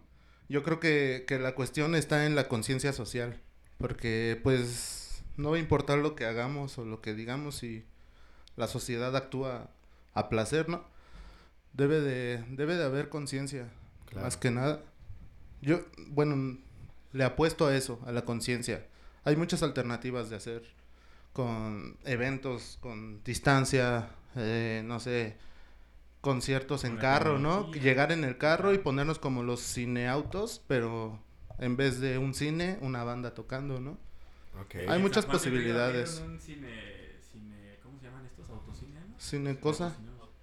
Yo 0.48 0.62
creo 0.62 0.78
que, 0.80 1.24
que 1.26 1.38
la 1.38 1.54
cuestión 1.54 1.94
está 1.94 2.26
en 2.26 2.34
la 2.36 2.48
conciencia 2.48 2.92
social, 2.92 3.40
porque 3.78 4.38
pues 4.42 5.22
no 5.36 5.50
va 5.50 5.56
a 5.56 5.60
importar 5.60 5.98
lo 5.98 6.14
que 6.14 6.26
hagamos 6.26 6.78
o 6.78 6.84
lo 6.84 7.00
que 7.00 7.14
digamos 7.14 7.56
si 7.56 7.84
la 8.56 8.68
sociedad 8.68 9.16
actúa 9.16 9.70
a 10.12 10.28
placer, 10.28 10.68
¿no? 10.68 10.84
Debe 11.72 12.00
de, 12.00 12.44
debe 12.50 12.76
de 12.76 12.84
haber 12.84 13.08
conciencia, 13.08 13.68
Claro. 14.06 14.26
más 14.26 14.36
que 14.36 14.50
nada. 14.52 14.80
Yo, 15.60 15.80
bueno, 16.08 16.58
le 17.12 17.24
apuesto 17.24 17.66
a 17.66 17.74
eso, 17.74 18.00
a 18.06 18.12
la 18.12 18.24
conciencia. 18.24 18.86
Hay 19.24 19.34
muchas 19.34 19.62
alternativas 19.64 20.30
de 20.30 20.36
hacer 20.36 20.62
con 21.32 21.96
eventos, 22.04 22.78
con 22.80 23.24
distancia, 23.24 24.08
eh, 24.36 24.82
no 24.84 25.00
sé, 25.00 25.36
conciertos 26.20 26.84
en 26.84 26.96
carro, 26.96 27.38
¿no? 27.38 27.70
Llegar 27.72 28.12
en 28.12 28.24
el 28.24 28.38
carro 28.38 28.72
y 28.72 28.78
ponernos 28.78 29.18
como 29.18 29.42
los 29.42 29.60
cineautos, 29.60 30.62
pero 30.66 31.20
en 31.58 31.76
vez 31.76 32.00
de 32.00 32.18
un 32.18 32.34
cine, 32.34 32.78
una 32.80 33.04
banda 33.04 33.34
tocando, 33.34 33.80
¿no? 33.80 33.98
Hay 34.88 35.00
muchas 35.00 35.26
posibilidades. 35.26 36.22
un 36.24 36.40
cine, 36.40 37.16
cine, 37.32 37.78
¿cómo 37.82 37.98
se 37.98 38.06
llaman 38.06 38.24
estos? 38.26 38.48
¿Autocine? 38.48 39.00
no? 39.00 39.18
Cine 39.20 39.58
cosa. 39.60 39.94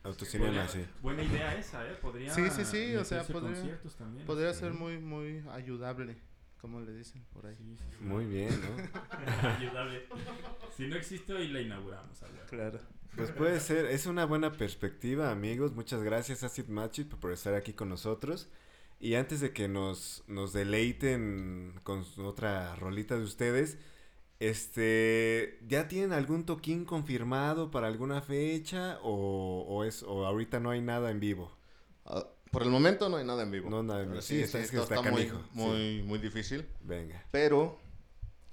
Autocinema, 0.03 0.67
sí. 0.67 0.83
Buena 1.03 1.21
idea 1.21 1.53
esa, 1.55 1.85
¿eh? 1.87 1.93
Podría 2.01 2.33
Sí, 2.33 2.49
sí, 2.49 2.65
sí, 2.65 2.95
o 2.95 3.05
sea, 3.05 3.23
podría- 3.23 3.79
también. 3.99 4.25
Podría 4.25 4.51
Sí. 4.53 4.61
ser 4.61 4.73
muy, 4.73 4.97
muy 4.97 5.43
ayudable, 5.51 6.17
como 6.59 6.81
le 6.81 6.91
dicen 6.95 7.23
por 7.33 7.45
ahí. 7.45 7.55
Sí, 7.55 7.75
sí, 7.77 7.83
sí. 7.99 8.03
Muy 8.03 8.25
bien, 8.25 8.49
¿no? 8.49 8.67
Ayudable. 9.59 10.07
Si 10.75 10.87
no 10.87 10.95
existe 10.95 11.33
hoy 11.33 11.49
la 11.49 11.61
inauguramos. 11.61 12.17
Claro. 12.49 12.79
Pues 13.15 13.31
puede 13.31 13.59
ser, 13.59 13.85
es 13.87 14.05
una 14.05 14.25
buena 14.25 14.51
perspectiva, 14.53 15.31
amigos. 15.31 15.73
Muchas 15.73 16.01
gracias, 16.01 16.43
Acid 16.43 16.67
Machit, 16.67 17.13
por 17.15 17.31
estar 17.31 17.53
aquí 17.53 17.73
con 17.73 17.89
nosotros. 17.89 18.47
Y 18.99 19.15
antes 19.15 19.41
de 19.41 19.51
que 19.51 19.67
nos, 19.67 20.23
nos 20.27 20.53
deleiten 20.53 21.79
con 21.83 22.05
otra 22.19 22.75
rolita 22.75 23.17
de 23.17 23.23
ustedes, 23.23 23.77
este, 24.39 25.59
¿ya 25.67 25.87
tienen 25.87 26.13
algún 26.13 26.45
toquín 26.45 26.85
confirmado 26.85 27.69
para 27.69 27.87
alguna 27.87 28.21
fecha 28.21 28.99
o, 29.03 29.65
o 29.67 29.83
es 29.83 30.03
o 30.03 30.25
ahorita 30.25 30.59
no 30.59 30.69
hay 30.71 30.81
nada 30.81 31.11
en 31.11 31.19
vivo? 31.19 31.51
Ah, 32.05 32.25
por 32.51 32.63
el 32.63 32.69
momento 32.69 33.09
no 33.09 33.17
hay 33.17 33.25
nada 33.25 33.43
en 33.43 33.51
vivo. 33.51 33.69
No, 33.69 33.83
nada 33.83 34.03
en 34.03 34.09
vivo. 34.11 34.21
Sí, 34.21 34.37
Sí, 34.37 34.41
está- 34.43 34.57
sí, 34.59 34.65
es 34.65 34.71
que 34.71 34.77
está 34.77 34.95
está 34.95 35.11
muy, 35.11 35.31
muy, 35.53 36.03
muy 36.03 36.19
difícil. 36.19 36.65
Venga. 36.81 37.23
Pero, 37.31 37.77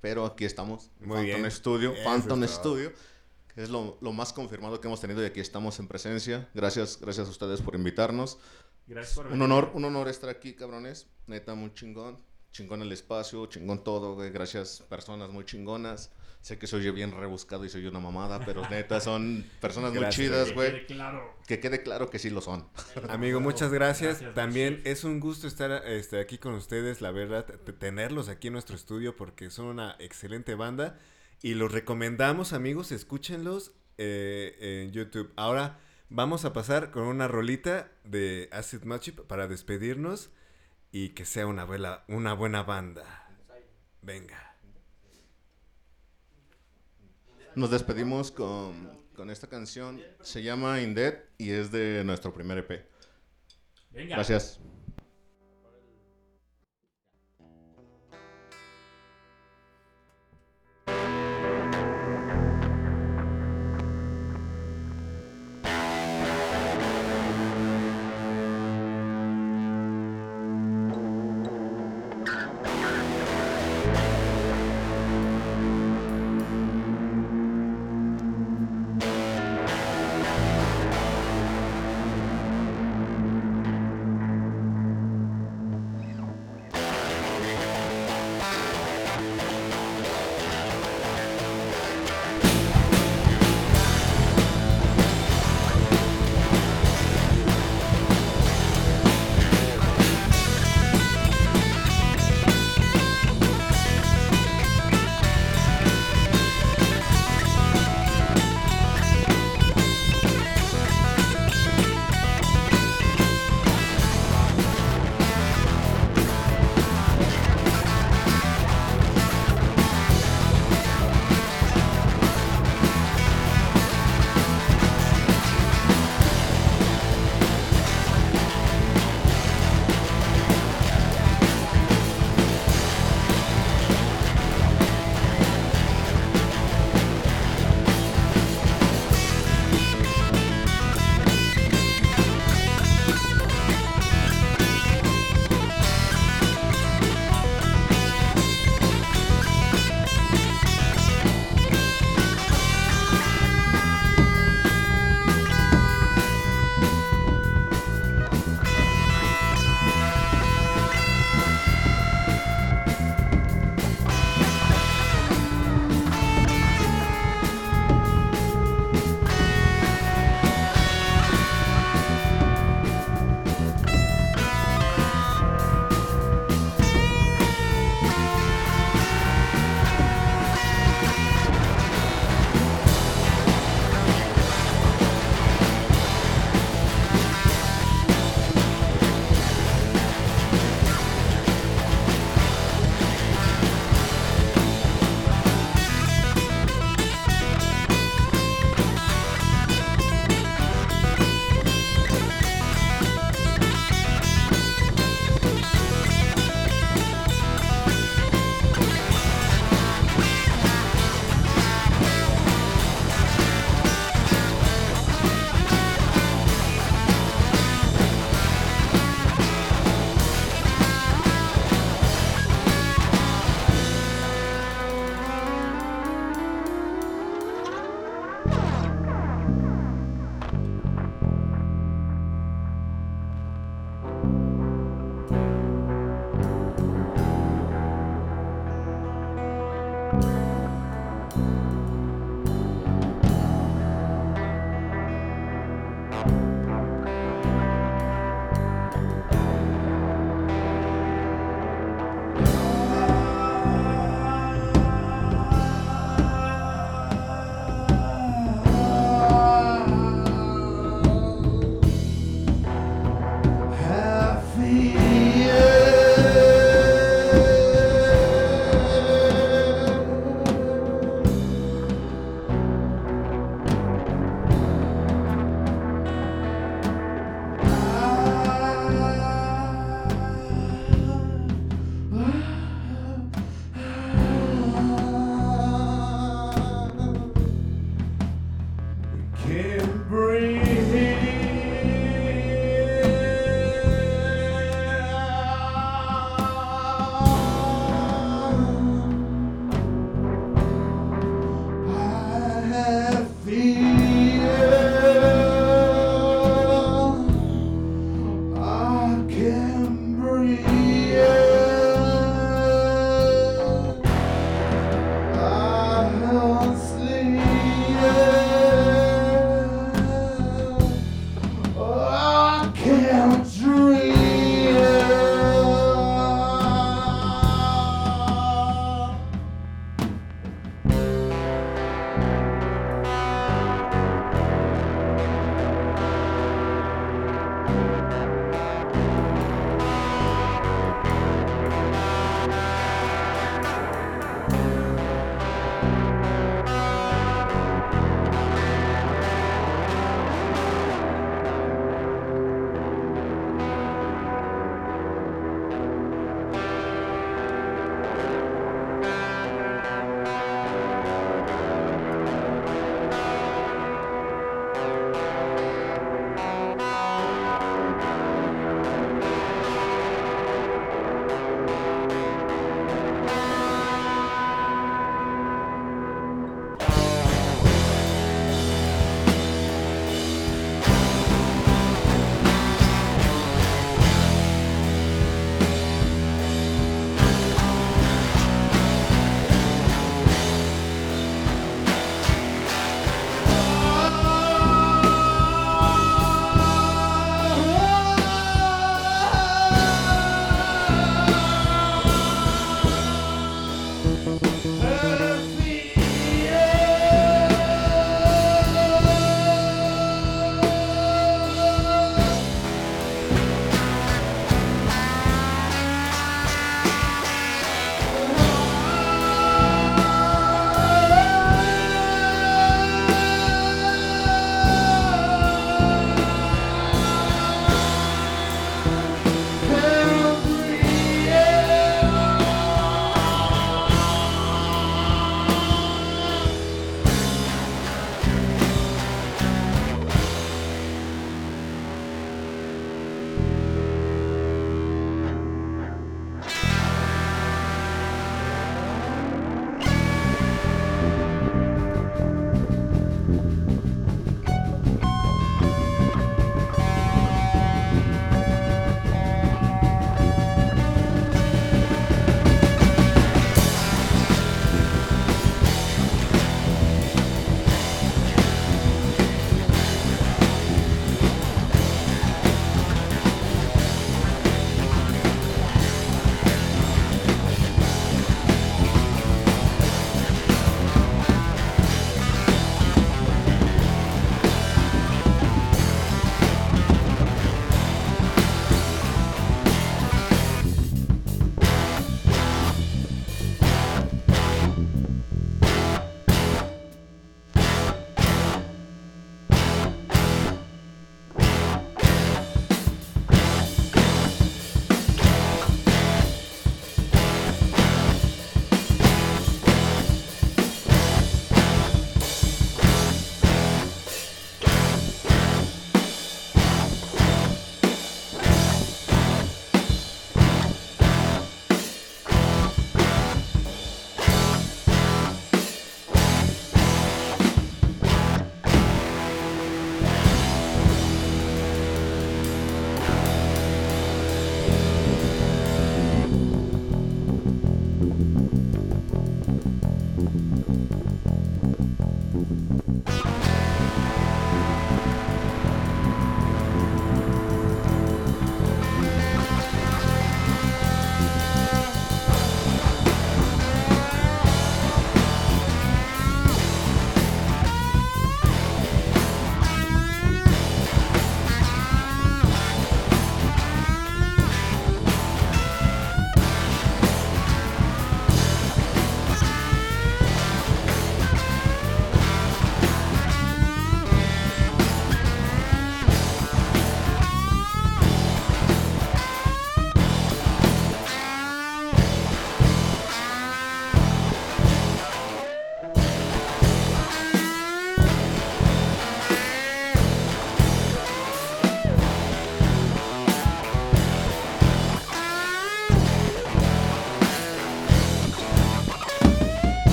pero 0.00 0.24
aquí 0.26 0.44
estamos. 0.44 0.90
Muy 1.00 1.16
Phantom 1.18 1.40
bien. 1.40 1.50
Studio. 1.50 1.92
Eso 1.94 2.04
Phantom. 2.04 2.44
Studio. 2.46 2.92
Que 3.54 3.62
es 3.62 3.70
lo, 3.70 3.98
lo 4.00 4.12
más 4.12 4.32
confirmado 4.32 4.80
que 4.80 4.88
hemos 4.88 5.00
tenido 5.00 5.22
y 5.22 5.26
aquí 5.26 5.40
estamos 5.40 5.78
en 5.78 5.86
presencia. 5.86 6.48
Gracias, 6.54 6.98
gracias 7.00 7.28
a 7.28 7.30
ustedes 7.30 7.60
por 7.62 7.74
invitarnos. 7.76 8.38
Gracias 8.86 9.14
por 9.14 9.28
Un 9.28 9.40
honor, 9.42 9.70
un 9.74 9.84
honor 9.84 10.08
estar 10.08 10.28
aquí, 10.28 10.54
cabrones. 10.54 11.06
Neta, 11.26 11.54
muy 11.54 11.72
chingón. 11.72 12.18
Chingón 12.50 12.82
el 12.82 12.92
espacio, 12.92 13.46
chingón 13.46 13.82
todo, 13.82 14.14
güey. 14.14 14.30
Gracias, 14.30 14.82
personas 14.88 15.30
muy 15.30 15.44
chingonas. 15.44 16.10
Sé 16.40 16.58
que 16.58 16.66
se 16.66 16.76
oye 16.76 16.90
bien 16.90 17.10
rebuscado 17.10 17.64
y 17.64 17.70
soy 17.70 17.86
una 17.86 18.00
mamada, 18.00 18.38
pero 18.44 18.62
neta, 18.70 19.00
son 19.00 19.44
personas 19.60 19.94
muy 19.94 20.08
chidas, 20.10 20.48
Que 20.48 20.54
güey. 20.54 20.70
quede 20.70 20.86
Claro. 20.86 21.36
Que 21.46 21.58
quede 21.58 21.82
claro 21.82 22.10
que 22.10 22.18
sí 22.18 22.30
lo 22.30 22.40
son. 22.42 22.68
Amigo, 23.08 23.40
muchas 23.40 23.72
gracias. 23.72 24.18
Gracias, 24.18 24.34
También 24.34 24.74
gracias. 24.74 24.98
es 24.98 25.04
un 25.04 25.20
gusto 25.20 25.46
estar 25.46 25.70
este, 25.86 26.20
aquí 26.20 26.38
con 26.38 26.54
ustedes, 26.54 27.00
la 27.00 27.12
verdad, 27.12 27.46
tenerlos 27.78 28.28
aquí 28.28 28.48
en 28.48 28.52
nuestro 28.52 28.76
estudio 28.76 29.16
porque 29.16 29.48
son 29.50 29.66
una 29.66 29.96
excelente 29.98 30.54
banda 30.54 30.98
y 31.44 31.52
los 31.52 31.70
recomendamos, 31.70 32.54
amigos, 32.54 32.90
escúchenlos 32.90 33.74
eh, 33.98 34.56
en 34.60 34.92
YouTube. 34.92 35.30
Ahora 35.36 35.78
vamos 36.08 36.46
a 36.46 36.54
pasar 36.54 36.90
con 36.90 37.02
una 37.02 37.28
rolita 37.28 37.92
de 38.02 38.48
Acid 38.50 38.84
Machip 38.84 39.20
para 39.26 39.46
despedirnos 39.46 40.30
y 40.90 41.10
que 41.10 41.26
sea 41.26 41.46
una 41.46 41.64
buena, 41.64 42.02
una 42.08 42.32
buena 42.32 42.62
banda. 42.62 43.28
Venga. 44.00 44.56
Nos 47.54 47.70
despedimos 47.70 48.30
con, 48.30 48.98
con 49.14 49.28
esta 49.28 49.46
canción. 49.46 50.00
Se 50.22 50.42
llama 50.42 50.80
In 50.80 50.94
Dead 50.94 51.24
y 51.36 51.50
es 51.50 51.70
de 51.70 52.04
nuestro 52.04 52.32
primer 52.32 52.56
EP. 52.56 52.86
Venga. 53.90 54.16
Gracias. 54.16 54.60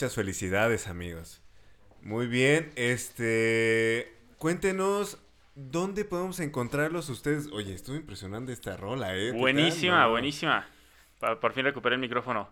Muchas 0.00 0.14
felicidades, 0.14 0.86
amigos. 0.88 1.42
Muy 2.00 2.26
bien, 2.26 2.72
este... 2.74 4.10
Cuéntenos, 4.38 5.18
¿dónde 5.54 6.06
podemos 6.06 6.40
encontrarlos 6.40 7.10
ustedes? 7.10 7.48
Oye, 7.52 7.74
estuvo 7.74 7.96
impresionante 7.96 8.50
esta 8.54 8.78
rola, 8.78 9.14
¿eh? 9.14 9.30
Buenísima, 9.32 10.04
No. 10.04 10.12
buenísima. 10.12 10.66
Por 11.42 11.52
fin 11.52 11.64
recuperé 11.64 11.96
el 11.96 12.00
micrófono. 12.00 12.48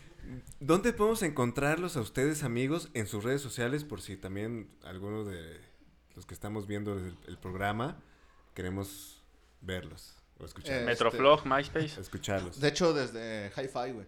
¿Dónde 0.60 0.94
podemos 0.94 1.22
encontrarlos 1.22 1.98
a 1.98 2.00
ustedes, 2.00 2.42
amigos, 2.42 2.88
en 2.94 3.06
sus 3.06 3.22
redes 3.22 3.42
sociales? 3.42 3.84
Por 3.84 4.00
si 4.00 4.16
también 4.16 4.70
algunos 4.82 5.26
de 5.26 5.60
los 6.16 6.24
que 6.24 6.32
estamos 6.32 6.66
viendo 6.66 6.94
el, 6.94 7.14
el 7.26 7.36
programa 7.36 7.98
queremos 8.54 9.22
verlos 9.60 10.16
o 10.38 10.46
escucharlos. 10.46 10.84
Eh, 10.84 10.86
Metroflog, 10.86 11.44
MySpace. 11.44 12.00
escucharlos. 12.00 12.58
De 12.58 12.68
hecho, 12.68 12.94
desde 12.94 13.52
Hi-Fi, 13.58 13.92
güey. 13.92 14.06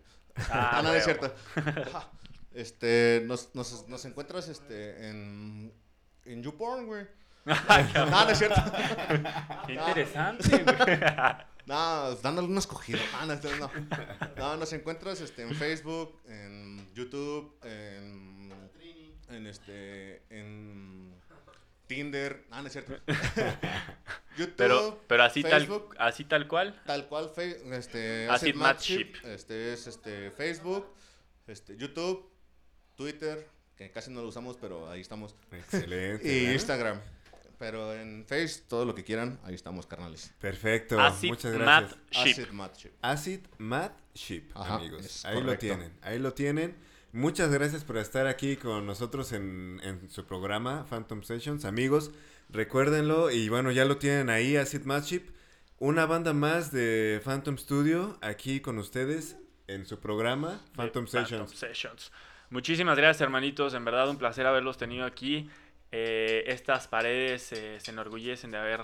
Ah, 0.49 0.71
Ah, 0.79 0.83
no, 0.83 0.89
no 0.89 0.95
es 0.95 1.05
cierto. 1.05 1.31
Este, 2.53 3.23
nos, 3.27 3.55
nos, 3.55 3.89
nos 3.89 4.05
encuentras 4.05 4.49
este, 4.49 5.09
en, 5.09 5.73
en 6.25 6.43
YouPorn, 6.43 6.87
güey. 6.87 7.07
no, 7.45 8.25
no 8.25 8.31
es 8.31 8.39
cierto. 8.39 8.61
Qué 9.67 9.75
interesante, 9.75 10.59
güey. 10.65 10.77
No, 11.67 12.17
dándole 12.17 12.49
una 12.49 12.59
escogida. 12.59 12.99
Ah, 13.15 13.27
no, 13.27 13.37
no. 13.37 13.71
No, 14.37 14.57
nos 14.57 14.73
encuentras 14.73 15.21
este, 15.21 15.43
en 15.43 15.55
Facebook, 15.55 16.21
en 16.27 16.93
YouTube, 16.95 17.55
en, 17.63 18.51
en 19.29 19.47
este, 19.47 20.23
en 20.31 21.15
Tinder. 21.87 22.45
Ah, 22.51 22.63
no 22.63 22.67
es 22.67 22.73
cierto. 22.73 22.95
YouTube, 24.37 24.55
Pero, 24.57 25.01
pero 25.07 25.23
así 25.23 25.43
tal, 25.43 25.61
Facebook, 25.61 25.95
así 25.99 26.25
tal 26.25 26.49
cual. 26.49 26.81
tal 26.87 27.07
cual, 27.07 27.31
este, 27.37 28.29
Acid 28.29 28.49
Acid 28.49 28.55
Mad 28.55 28.75
Mad 28.75 28.81
Ship. 28.81 29.15
Ship, 29.15 29.27
Este 29.27 29.73
es 29.73 29.87
este, 29.87 30.31
Facebook, 30.33 30.93
este, 31.47 31.77
YouTube, 31.77 32.30
Twitter, 33.01 33.49
que 33.77 33.91
casi 33.91 34.11
no 34.11 34.21
lo 34.21 34.29
usamos, 34.29 34.59
pero 34.61 34.91
ahí 34.91 35.01
estamos. 35.01 35.35
Excelente. 35.51 36.29
Y 36.29 36.41
¿verdad? 36.41 36.53
Instagram. 36.53 37.01
Pero 37.59 37.95
en 37.95 38.27
Face, 38.27 38.63
todo 38.69 38.85
lo 38.85 38.95
que 38.95 39.05
quieran, 39.05 39.41
ahí 39.43 39.55
estamos, 39.55 39.87
carnales. 39.87 40.33
Perfecto. 40.39 41.01
Acid 41.01 41.29
Muchas 41.31 41.53
gracias. 41.53 41.99
Ship. 42.11 42.21
Acid 42.21 42.49
Mad 42.51 42.71
Ship. 42.77 42.93
Acid 43.01 43.41
Mad 43.59 43.91
Ship, 44.15 44.51
Ajá, 44.55 44.75
amigos. 44.75 45.25
Ahí 45.25 45.35
lo 45.37 45.41
correcto. 45.43 45.61
tienen, 45.67 45.93
ahí 46.03 46.19
lo 46.19 46.35
tienen. 46.35 46.77
Muchas 47.13 47.51
gracias 47.51 47.85
por 47.85 47.97
estar 47.97 48.27
aquí 48.27 48.57
con 48.57 48.85
nosotros 48.87 49.33
en, 49.33 49.81
en 49.83 50.11
su 50.11 50.27
programa 50.27 50.85
Phantom 50.89 51.23
Sessions. 51.23 51.65
Amigos, 51.65 52.11
recuérdenlo 52.51 53.31
y 53.31 53.49
bueno, 53.49 53.71
ya 53.73 53.87
lo 53.87 53.97
tienen 53.97 54.29
ahí, 54.29 54.57
Acid 54.57 54.83
Mad 54.83 55.05
Ship. 55.05 55.23
Una 55.79 56.05
banda 56.05 56.35
más 56.35 56.71
de 56.71 57.23
Phantom 57.25 57.57
Studio 57.57 58.19
aquí 58.21 58.61
con 58.61 58.79
ustedes 58.79 59.37
en 59.69 59.87
su 59.87 59.99
programa 60.01 60.61
Phantom 60.77 61.07
de 61.07 61.11
Sessions. 61.11 61.51
Sessions. 61.57 62.13
Muchísimas 62.51 62.97
gracias, 62.97 63.23
hermanitos. 63.23 63.75
En 63.75 63.85
verdad, 63.85 64.09
un 64.11 64.19
placer 64.19 64.47
haberlos 64.47 64.77
tenido 64.77 65.07
aquí. 65.07 65.49
Eh, 65.93 66.45
estas 66.47 66.89
paredes 66.89 67.53
eh, 67.53 67.79
se 67.81 67.91
enorgullecen 67.91 68.51
de 68.51 68.59
haber 68.59 68.83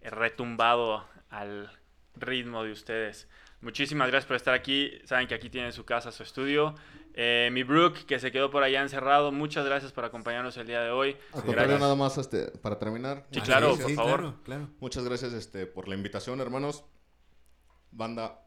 eh, 0.00 0.10
retumbado 0.10 1.06
al 1.30 1.70
ritmo 2.16 2.62
de 2.62 2.72
ustedes. 2.72 3.28
Muchísimas 3.60 4.08
gracias 4.08 4.26
por 4.26 4.36
estar 4.36 4.52
aquí. 4.52 4.92
Saben 5.04 5.26
que 5.26 5.34
aquí 5.34 5.48
tienen 5.48 5.72
su 5.72 5.84
casa, 5.84 6.12
su 6.12 6.22
estudio. 6.22 6.74
Eh, 7.14 7.48
mi 7.52 7.62
Brook, 7.62 8.04
que 8.06 8.18
se 8.18 8.32
quedó 8.32 8.50
por 8.50 8.64
allá 8.64 8.82
encerrado, 8.82 9.30
muchas 9.30 9.64
gracias 9.64 9.92
por 9.92 10.04
acompañarnos 10.04 10.56
el 10.56 10.66
día 10.66 10.82
de 10.82 10.90
hoy. 10.90 11.16
Al 11.32 11.44
contrario, 11.44 11.54
Gracias. 11.54 11.80
nada 11.80 11.94
más 11.94 12.18
este, 12.18 12.50
para 12.58 12.78
terminar. 12.78 13.26
Sí, 13.30 13.40
claro, 13.40 13.68
gracias. 13.68 13.86
por 13.86 13.94
favor. 13.94 14.20
Claro, 14.20 14.42
claro. 14.42 14.68
Muchas 14.80 15.04
gracias 15.04 15.32
este, 15.32 15.66
por 15.66 15.86
la 15.86 15.94
invitación, 15.94 16.40
hermanos. 16.40 16.84
Banda, 17.92 18.44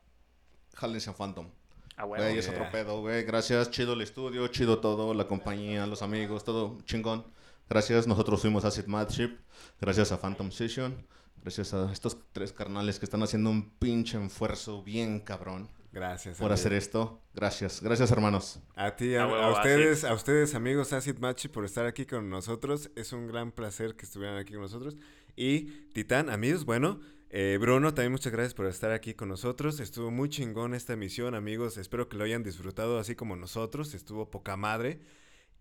jálense 0.75 1.09
a 1.09 1.13
Phantom. 1.13 1.49
Ah, 1.97 2.05
huevo. 2.05 2.23
Güey, 2.23 2.37
es 2.37 2.47
otro 2.47 2.69
pedo, 2.71 3.01
güey. 3.01 3.23
Gracias, 3.23 3.71
chido 3.71 3.93
el 3.93 4.01
estudio, 4.01 4.47
chido 4.47 4.79
todo, 4.79 5.13
la 5.13 5.27
compañía, 5.27 5.85
los 5.87 6.01
amigos, 6.01 6.43
todo 6.43 6.77
chingón. 6.85 7.25
Gracias, 7.69 8.07
nosotros 8.07 8.39
fuimos 8.39 8.63
Acid 8.65 8.85
Mad 8.85 9.09
Ship. 9.09 9.35
Gracias 9.81 10.11
a 10.11 10.17
Phantom 10.21 10.51
Session. 10.51 10.95
Gracias 11.41 11.73
a 11.73 11.91
estos 11.91 12.17
tres 12.33 12.53
carnales 12.53 12.99
que 12.99 13.05
están 13.05 13.23
haciendo 13.23 13.49
un 13.49 13.69
pinche 13.79 14.23
esfuerzo 14.23 14.83
bien 14.83 15.19
cabrón 15.19 15.69
Gracias. 15.91 16.37
por 16.37 16.45
amigo. 16.45 16.53
hacer 16.53 16.73
esto. 16.73 17.21
Gracias, 17.33 17.81
gracias, 17.81 18.11
hermanos. 18.11 18.59
A 18.75 18.95
ti, 18.95 19.15
a, 19.15 19.23
A 19.23 19.27
huevo, 19.27 19.41
a 19.43 19.47
Acid. 19.51 19.57
ustedes, 19.59 20.03
a 20.03 20.13
ustedes 20.13 20.55
amigos 20.55 20.93
Acid 20.93 21.17
Machi 21.19 21.47
por 21.47 21.65
estar 21.65 21.85
aquí 21.85 22.05
con 22.05 22.29
nosotros. 22.29 22.89
Es 22.95 23.11
un 23.13 23.27
gran 23.27 23.51
placer 23.51 23.95
que 23.95 24.05
estuvieran 24.05 24.37
aquí 24.37 24.53
con 24.53 24.61
nosotros. 24.61 24.95
Y 25.35 25.61
Titán, 25.93 26.29
amigos, 26.29 26.65
bueno, 26.65 26.99
eh, 27.29 27.57
Bruno, 27.59 27.93
también 27.93 28.11
muchas 28.11 28.31
gracias 28.31 28.53
por 28.53 28.67
estar 28.67 28.91
aquí 28.91 29.13
con 29.13 29.29
nosotros. 29.29 29.79
Estuvo 29.79 30.11
muy 30.11 30.29
chingón 30.29 30.73
esta 30.73 30.93
emisión, 30.93 31.35
amigos. 31.35 31.77
Espero 31.77 32.07
que 32.07 32.17
lo 32.17 32.23
hayan 32.23 32.43
disfrutado 32.43 32.99
así 32.99 33.15
como 33.15 33.35
nosotros. 33.35 33.93
Estuvo 33.93 34.29
poca 34.31 34.55
madre. 34.55 34.99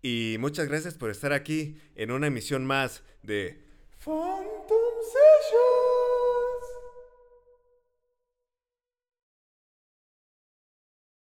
Y 0.01 0.37
muchas 0.39 0.67
gracias 0.67 0.95
por 0.95 1.09
estar 1.09 1.33
aquí 1.33 1.77
en 1.95 2.11
una 2.11 2.27
emisión 2.27 2.65
más 2.65 3.03
de 3.23 3.63
Phantom 4.03 4.67